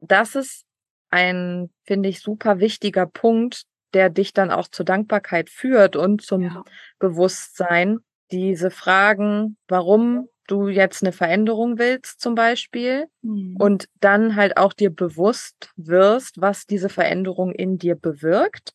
das 0.00 0.34
ist 0.34 0.64
ein, 1.10 1.70
finde 1.84 2.08
ich, 2.08 2.20
super 2.20 2.60
wichtiger 2.60 3.06
Punkt, 3.06 3.64
der 3.94 4.10
dich 4.10 4.32
dann 4.32 4.50
auch 4.50 4.68
zur 4.68 4.84
Dankbarkeit 4.84 5.50
führt 5.50 5.96
und 5.96 6.22
zum 6.22 6.42
ja. 6.42 6.64
Bewusstsein. 6.98 7.98
Diese 8.30 8.70
Fragen, 8.70 9.56
warum 9.66 10.28
du 10.50 10.68
jetzt 10.68 11.02
eine 11.02 11.12
Veränderung 11.12 11.78
willst 11.78 12.20
zum 12.20 12.34
Beispiel 12.34 13.06
mhm. 13.22 13.56
und 13.58 13.88
dann 14.00 14.36
halt 14.36 14.56
auch 14.56 14.72
dir 14.72 14.90
bewusst 14.90 15.72
wirst, 15.76 16.40
was 16.40 16.66
diese 16.66 16.88
Veränderung 16.88 17.52
in 17.52 17.78
dir 17.78 17.94
bewirkt, 17.94 18.72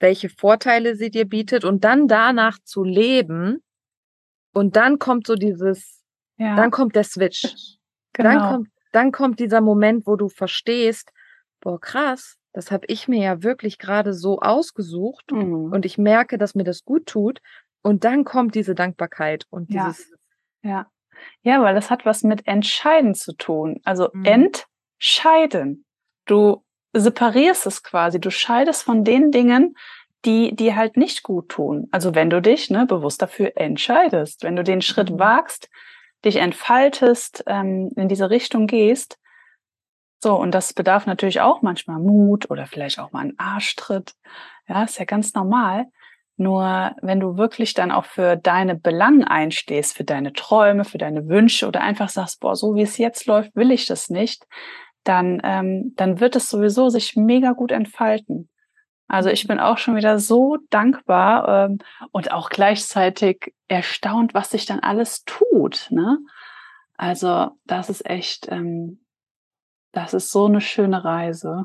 welche 0.00 0.28
Vorteile 0.28 0.96
sie 0.96 1.10
dir 1.10 1.24
bietet 1.24 1.64
und 1.64 1.84
dann 1.84 2.08
danach 2.08 2.58
zu 2.64 2.84
leben 2.84 3.62
und 4.52 4.76
dann 4.76 4.98
kommt 4.98 5.26
so 5.26 5.34
dieses, 5.34 6.04
ja. 6.36 6.56
dann 6.56 6.70
kommt 6.70 6.94
der 6.96 7.04
Switch. 7.04 7.42
Genau. 8.12 8.30
Dann 8.30 8.38
kommt 8.40 8.68
dann 8.94 9.10
kommt 9.10 9.40
dieser 9.40 9.60
Moment, 9.60 10.06
wo 10.06 10.14
du 10.14 10.28
verstehst, 10.28 11.12
boah, 11.60 11.80
krass, 11.80 12.36
das 12.52 12.70
habe 12.70 12.86
ich 12.86 13.08
mir 13.08 13.20
ja 13.20 13.42
wirklich 13.42 13.78
gerade 13.78 14.14
so 14.14 14.38
ausgesucht 14.38 15.32
mhm. 15.32 15.72
und 15.72 15.84
ich 15.84 15.98
merke, 15.98 16.38
dass 16.38 16.54
mir 16.54 16.62
das 16.62 16.84
gut 16.84 17.06
tut. 17.06 17.40
Und 17.82 18.04
dann 18.04 18.24
kommt 18.24 18.54
diese 18.54 18.76
Dankbarkeit 18.76 19.46
und 19.50 19.70
dieses. 19.70 20.12
Ja, 20.62 20.70
ja. 20.70 20.86
Ja 21.42 21.62
weil 21.62 21.74
das 21.74 21.90
hat 21.90 22.04
was 22.04 22.22
mit 22.22 22.46
Entscheiden 22.46 23.14
zu 23.14 23.34
tun. 23.34 23.80
Also 23.84 24.08
mhm. 24.12 24.54
entscheiden. 24.98 25.84
Du 26.26 26.64
separierst 26.92 27.66
es 27.66 27.82
quasi. 27.82 28.20
Du 28.20 28.30
scheidest 28.30 28.82
von 28.82 29.04
den 29.04 29.30
Dingen, 29.30 29.76
die 30.24 30.54
die 30.54 30.74
halt 30.74 30.96
nicht 30.96 31.22
gut 31.22 31.48
tun. 31.50 31.88
Also 31.90 32.14
wenn 32.14 32.30
du 32.30 32.40
dich 32.40 32.70
ne, 32.70 32.86
bewusst 32.86 33.20
dafür 33.20 33.52
entscheidest, 33.56 34.42
wenn 34.42 34.56
du 34.56 34.64
den 34.64 34.80
Schritt 34.80 35.10
mhm. 35.10 35.18
wagst, 35.18 35.68
dich 36.24 36.36
entfaltest, 36.36 37.44
ähm, 37.46 37.90
in 37.96 38.08
diese 38.08 38.30
Richtung 38.30 38.66
gehst. 38.66 39.18
So, 40.22 40.34
und 40.36 40.52
das 40.52 40.72
bedarf 40.72 41.06
natürlich 41.06 41.42
auch 41.42 41.60
manchmal 41.60 41.98
Mut 41.98 42.50
oder 42.50 42.66
vielleicht 42.66 42.98
auch 42.98 43.12
mal 43.12 43.20
einen 43.20 43.38
Arschtritt. 43.38 44.14
Ja, 44.66 44.84
ist 44.84 44.98
ja 44.98 45.04
ganz 45.04 45.34
normal. 45.34 45.86
Nur 46.36 46.96
wenn 47.00 47.20
du 47.20 47.36
wirklich 47.36 47.74
dann 47.74 47.92
auch 47.92 48.06
für 48.06 48.36
deine 48.36 48.74
Belange 48.74 49.30
einstehst, 49.30 49.96
für 49.96 50.04
deine 50.04 50.32
Träume, 50.32 50.84
für 50.84 50.98
deine 50.98 51.28
Wünsche 51.28 51.68
oder 51.68 51.80
einfach 51.80 52.08
sagst, 52.08 52.40
boah, 52.40 52.56
so 52.56 52.74
wie 52.74 52.82
es 52.82 52.98
jetzt 52.98 53.26
läuft, 53.26 53.54
will 53.54 53.70
ich 53.70 53.86
das 53.86 54.10
nicht, 54.10 54.44
dann, 55.04 55.40
ähm, 55.44 55.92
dann 55.96 56.18
wird 56.18 56.34
es 56.34 56.48
sowieso 56.48 56.88
sich 56.88 57.14
mega 57.14 57.52
gut 57.52 57.70
entfalten. 57.70 58.48
Also 59.06 59.28
ich 59.28 59.46
bin 59.46 59.60
auch 59.60 59.78
schon 59.78 59.96
wieder 59.96 60.18
so 60.18 60.56
dankbar 60.70 61.66
ähm, 61.66 61.78
und 62.10 62.32
auch 62.32 62.48
gleichzeitig 62.48 63.54
erstaunt, 63.68 64.34
was 64.34 64.50
sich 64.50 64.66
dann 64.66 64.80
alles 64.80 65.24
tut. 65.24 65.88
Ne? 65.90 66.18
Also 66.96 67.50
das 67.66 67.90
ist 67.90 68.06
echt, 68.06 68.48
ähm, 68.50 69.04
das 69.92 70.14
ist 70.14 70.30
so 70.30 70.46
eine 70.46 70.60
schöne 70.60 71.04
Reise. 71.04 71.64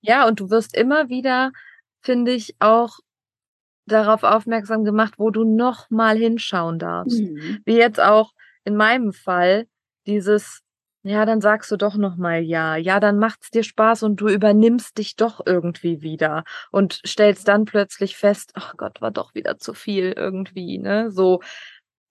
Ja, 0.00 0.26
und 0.26 0.40
du 0.40 0.48
wirst 0.48 0.76
immer 0.76 1.08
wieder, 1.08 1.50
finde 2.00 2.32
ich, 2.32 2.54
auch 2.60 2.98
darauf 3.88 4.22
aufmerksam 4.22 4.84
gemacht, 4.84 5.14
wo 5.18 5.30
du 5.30 5.44
noch 5.44 5.90
mal 5.90 6.16
hinschauen 6.16 6.78
darfst. 6.78 7.20
Mhm. 7.20 7.58
Wie 7.64 7.76
jetzt 7.76 8.00
auch 8.00 8.32
in 8.64 8.76
meinem 8.76 9.12
Fall 9.12 9.66
dieses 10.06 10.62
ja, 11.04 11.24
dann 11.24 11.40
sagst 11.40 11.70
du 11.70 11.76
doch 11.76 11.94
noch 11.94 12.16
mal 12.16 12.42
ja. 12.42 12.76
Ja, 12.76 12.98
dann 13.00 13.18
macht's 13.18 13.50
dir 13.50 13.62
Spaß 13.62 14.02
und 14.02 14.20
du 14.20 14.28
übernimmst 14.28 14.98
dich 14.98 15.14
doch 15.14 15.40
irgendwie 15.46 16.02
wieder 16.02 16.42
und 16.72 17.00
stellst 17.06 17.46
dann 17.48 17.64
plötzlich 17.64 18.16
fest, 18.16 18.50
ach 18.54 18.74
Gott, 18.76 19.00
war 19.00 19.12
doch 19.12 19.34
wieder 19.34 19.58
zu 19.58 19.74
viel 19.74 20.12
irgendwie, 20.12 20.78
ne? 20.78 21.10
So 21.10 21.40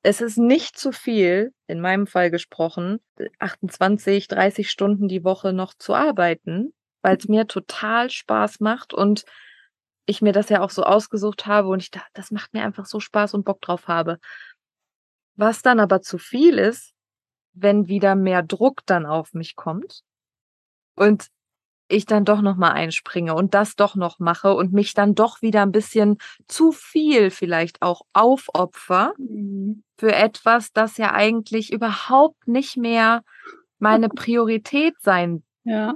es 0.03 0.21
ist 0.21 0.37
nicht 0.37 0.77
zu 0.77 0.93
viel, 0.93 1.51
in 1.67 1.81
meinem 1.81 2.07
Fall 2.07 2.31
gesprochen, 2.31 2.99
28, 3.39 4.29
30 4.29 4.69
Stunden 4.69 5.09
die 5.09 5.25
Woche 5.25 5.51
noch 5.51 5.73
zu 5.73 5.93
arbeiten, 5.93 6.73
weil 7.01 7.17
es 7.17 7.27
mir 7.27 7.45
total 7.45 8.09
Spaß 8.09 8.61
macht 8.61 8.93
und 8.93 9.25
ich 10.08 10.22
mir 10.22 10.32
das 10.32 10.50
ja 10.50 10.62
auch 10.62 10.72
so 10.72 10.84
ausgesucht 10.84 11.46
habe 11.46 11.67
und 11.67 11.84
ich 11.84 11.91
dachte, 11.91 12.10
das 12.13 12.32
macht 12.32 12.54
mir 12.54 12.63
einfach 12.63 12.86
so 12.86 13.00
Spaß 13.00 13.36
und 13.36 13.46
Bock 13.46 13.62
drauf 13.62 13.88
habe. 13.88 14.20
Was 15.36 15.62
dann 15.62 15.80
aber 15.80 16.02
zu 16.02 16.17
viel 16.17 16.58
ist, 16.58 16.93
wenn 17.54 17.88
wieder 17.88 18.15
mehr 18.15 18.41
Druck 18.41 18.82
dann 18.86 19.06
auf 19.06 19.34
mich 19.34 19.56
kommt 19.56 20.02
und 20.96 21.28
ich 21.89 22.06
dann 22.06 22.26
doch 22.26 22.41
noch 22.41 22.56
mal 22.56 22.72
einspringe 22.72 23.36
und 23.36 23.54
das 23.54 23.76
doch 23.76 23.96
noch 23.96 24.20
mache 24.20 24.54
und 24.54 24.74
mich 24.74 24.93
dann 24.93 25.13
doch 25.15 25.41
wieder 25.41 25.62
ein 25.62 25.72
bisschen 25.72 26.17
zu 26.48 26.72
viel 26.72 27.30
vielleicht 27.30 27.82
auch 27.82 28.02
aufopfer 28.13 29.13
mhm. 29.17 29.84
für 29.98 30.13
etwas, 30.13 30.72
das 30.72 30.98
ja 30.98 31.13
eigentlich 31.13 31.72
überhaupt 31.72 32.48
nicht 32.48 32.78
mehr 32.78 33.24
meine 33.80 34.10
Priorität 34.10 34.96
sein. 35.00 35.43
Ja. 35.63 35.96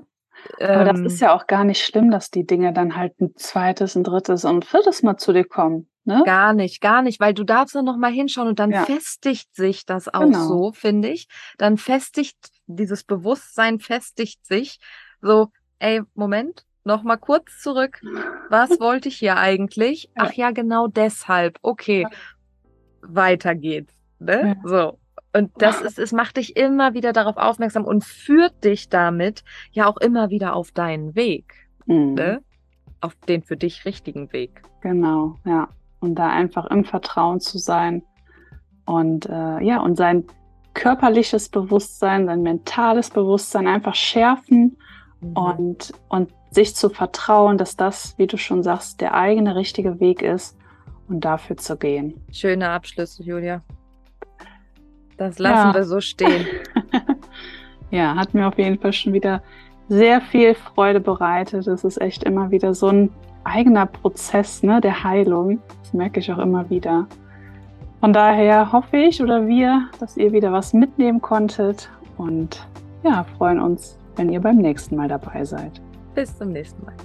Aber 0.60 0.88
ähm, 0.88 1.04
das 1.04 1.14
ist 1.14 1.22
ja 1.22 1.34
auch 1.34 1.48
gar 1.48 1.64
nicht 1.64 1.84
schlimm, 1.84 2.12
dass 2.12 2.30
die 2.30 2.46
Dinge 2.46 2.74
dann 2.74 2.96
halt 2.96 3.20
ein 3.20 3.36
zweites, 3.36 3.96
ein 3.96 4.04
drittes 4.04 4.46
und 4.46 4.58
ein 4.58 4.62
viertes 4.62 5.04
Mal 5.04 5.18
zu 5.18 5.34
dir 5.34 5.46
kommen. 5.46 5.88
Ne? 6.04 6.24
Gar 6.26 6.54
nicht, 6.54 6.82
gar 6.82 7.04
nicht, 7.04 7.20
weil 7.20 7.34
du 7.34 7.44
darfst 7.44 7.76
dann 7.76 7.86
noch 7.86 7.98
mal 7.98 8.12
hinschauen 8.12 8.48
und 8.48 8.60
dann 8.60 8.72
ja. 8.72 8.86
festigt 8.86 9.56
sich 9.56 9.86
das 9.86 10.12
auch 10.12 10.22
genau. 10.22 10.48
so, 10.48 10.72
finde 10.72 11.10
ich. 11.10 11.28
Dann 11.58 11.78
festigt 11.78 12.38
dieses 12.66 13.04
Bewusstsein 13.04 13.80
festigt 13.80 14.46
sich 14.46 14.80
so, 15.22 15.50
ey, 15.78 16.02
Moment, 16.16 16.66
noch 16.84 17.04
mal 17.04 17.18
kurz 17.18 17.60
zurück. 17.60 18.02
Was 18.50 18.70
wollte 18.80 19.10
ich 19.10 19.18
hier 19.18 19.38
eigentlich? 19.38 20.10
Ach 20.16 20.34
ja, 20.34 20.52
genau 20.52 20.88
deshalb. 20.88 21.60
Okay, 21.62 22.08
weiter 23.02 23.54
geht's. 23.54 23.94
Ne? 24.20 24.58
Ja. 24.64 24.70
So. 24.70 24.98
Und 25.34 25.52
das 25.58 25.82
ist, 25.82 25.98
es 25.98 26.12
macht 26.12 26.38
dich 26.38 26.58
immer 26.58 26.94
wieder 26.94 27.14
darauf 27.14 27.38
aufmerksam 27.38 27.86
und 27.86 28.04
führt 28.04 28.64
dich 28.64 28.90
damit 28.90 29.44
ja 29.72 29.88
auch 29.88 29.98
immer 29.98 30.30
wieder 30.30 30.56
auf 30.56 30.72
deinen 30.72 31.16
Weg. 31.16 31.54
Mhm. 31.86 32.16
Ne? 32.16 32.42
Auf 33.00 33.16
den 33.28 33.42
für 33.42 33.56
dich 33.56 33.86
richtigen 33.86 34.34
Weg. 34.34 34.62
Genau, 34.82 35.38
ja 35.46 35.70
und 36.02 36.16
da 36.16 36.30
einfach 36.30 36.66
im 36.66 36.84
Vertrauen 36.84 37.40
zu 37.40 37.58
sein 37.58 38.04
und 38.86 39.28
äh, 39.28 39.64
ja, 39.64 39.80
und 39.80 39.96
sein 39.96 40.26
körperliches 40.74 41.50
Bewusstsein, 41.50 42.26
sein 42.26 42.42
mentales 42.42 43.10
Bewusstsein 43.10 43.68
einfach 43.68 43.96
schärfen 43.96 44.78
mhm. 45.22 45.34
und, 45.34 45.94
und 46.10 46.34
sich 46.50 46.76
zu 46.76 46.90
vertrauen, 46.90 47.58
dass 47.58 47.78
das, 47.78 48.18
wie 48.18 48.28
du 48.28 48.38
schon 48.38 48.64
sagst, 48.64 49.00
der 49.00 49.14
eigene 49.14 49.56
richtige 49.56 50.00
Weg 50.00 50.22
ist 50.22 50.58
und 51.08 51.24
dafür 51.24 51.56
zu 51.56 51.78
gehen. 51.78 52.26
Schöne 52.32 52.70
Abschlüsse, 52.70 53.24
Julia. 53.24 53.62
Das 55.22 55.38
lassen 55.38 55.68
ja. 55.68 55.74
wir 55.76 55.84
so 55.84 56.02
stehen. 56.02 56.48
ja, 57.92 58.16
hat 58.16 58.34
mir 58.34 58.48
auf 58.48 58.58
jeden 58.58 58.80
Fall 58.80 58.92
schon 58.92 59.14
wieder 59.14 59.44
sehr 59.88 60.20
viel 60.20 60.56
Freude 60.56 61.00
bereitet. 61.00 61.68
Es 61.68 61.84
ist 61.84 62.02
echt 62.02 62.24
immer 62.24 62.50
wieder 62.50 62.74
so 62.74 62.88
ein 62.88 63.12
eigener 63.44 63.86
Prozess 63.86 64.64
ne, 64.64 64.82
der 64.82 65.04
Heilung. 65.04 65.60
Das 65.84 65.94
merke 65.94 66.22
ich 66.22 66.32
auch 66.32 66.40
immer 66.40 66.68
wieder. 66.72 67.06
Von 68.00 68.14
daher 68.14 68.72
hoffe 68.72 68.98
ich 68.98 69.22
oder 69.22 69.48
wir, 69.48 69.90
dass 70.00 70.18
ihr 70.18 70.32
wieder 70.32 70.52
was 70.52 70.74
mitnehmen 70.74 71.22
konntet 71.22 71.88
und 72.18 72.66
ja, 73.04 73.24
freuen 73.38 73.60
uns, 73.60 74.00
wenn 74.16 74.30
ihr 74.30 74.42
beim 74.42 74.58
nächsten 74.58 74.96
Mal 74.96 75.08
dabei 75.08 75.46
seid. 75.46 75.80
Bis 76.16 76.36
zum 76.36 76.52
nächsten 76.52 76.84
Mal. 76.84 76.96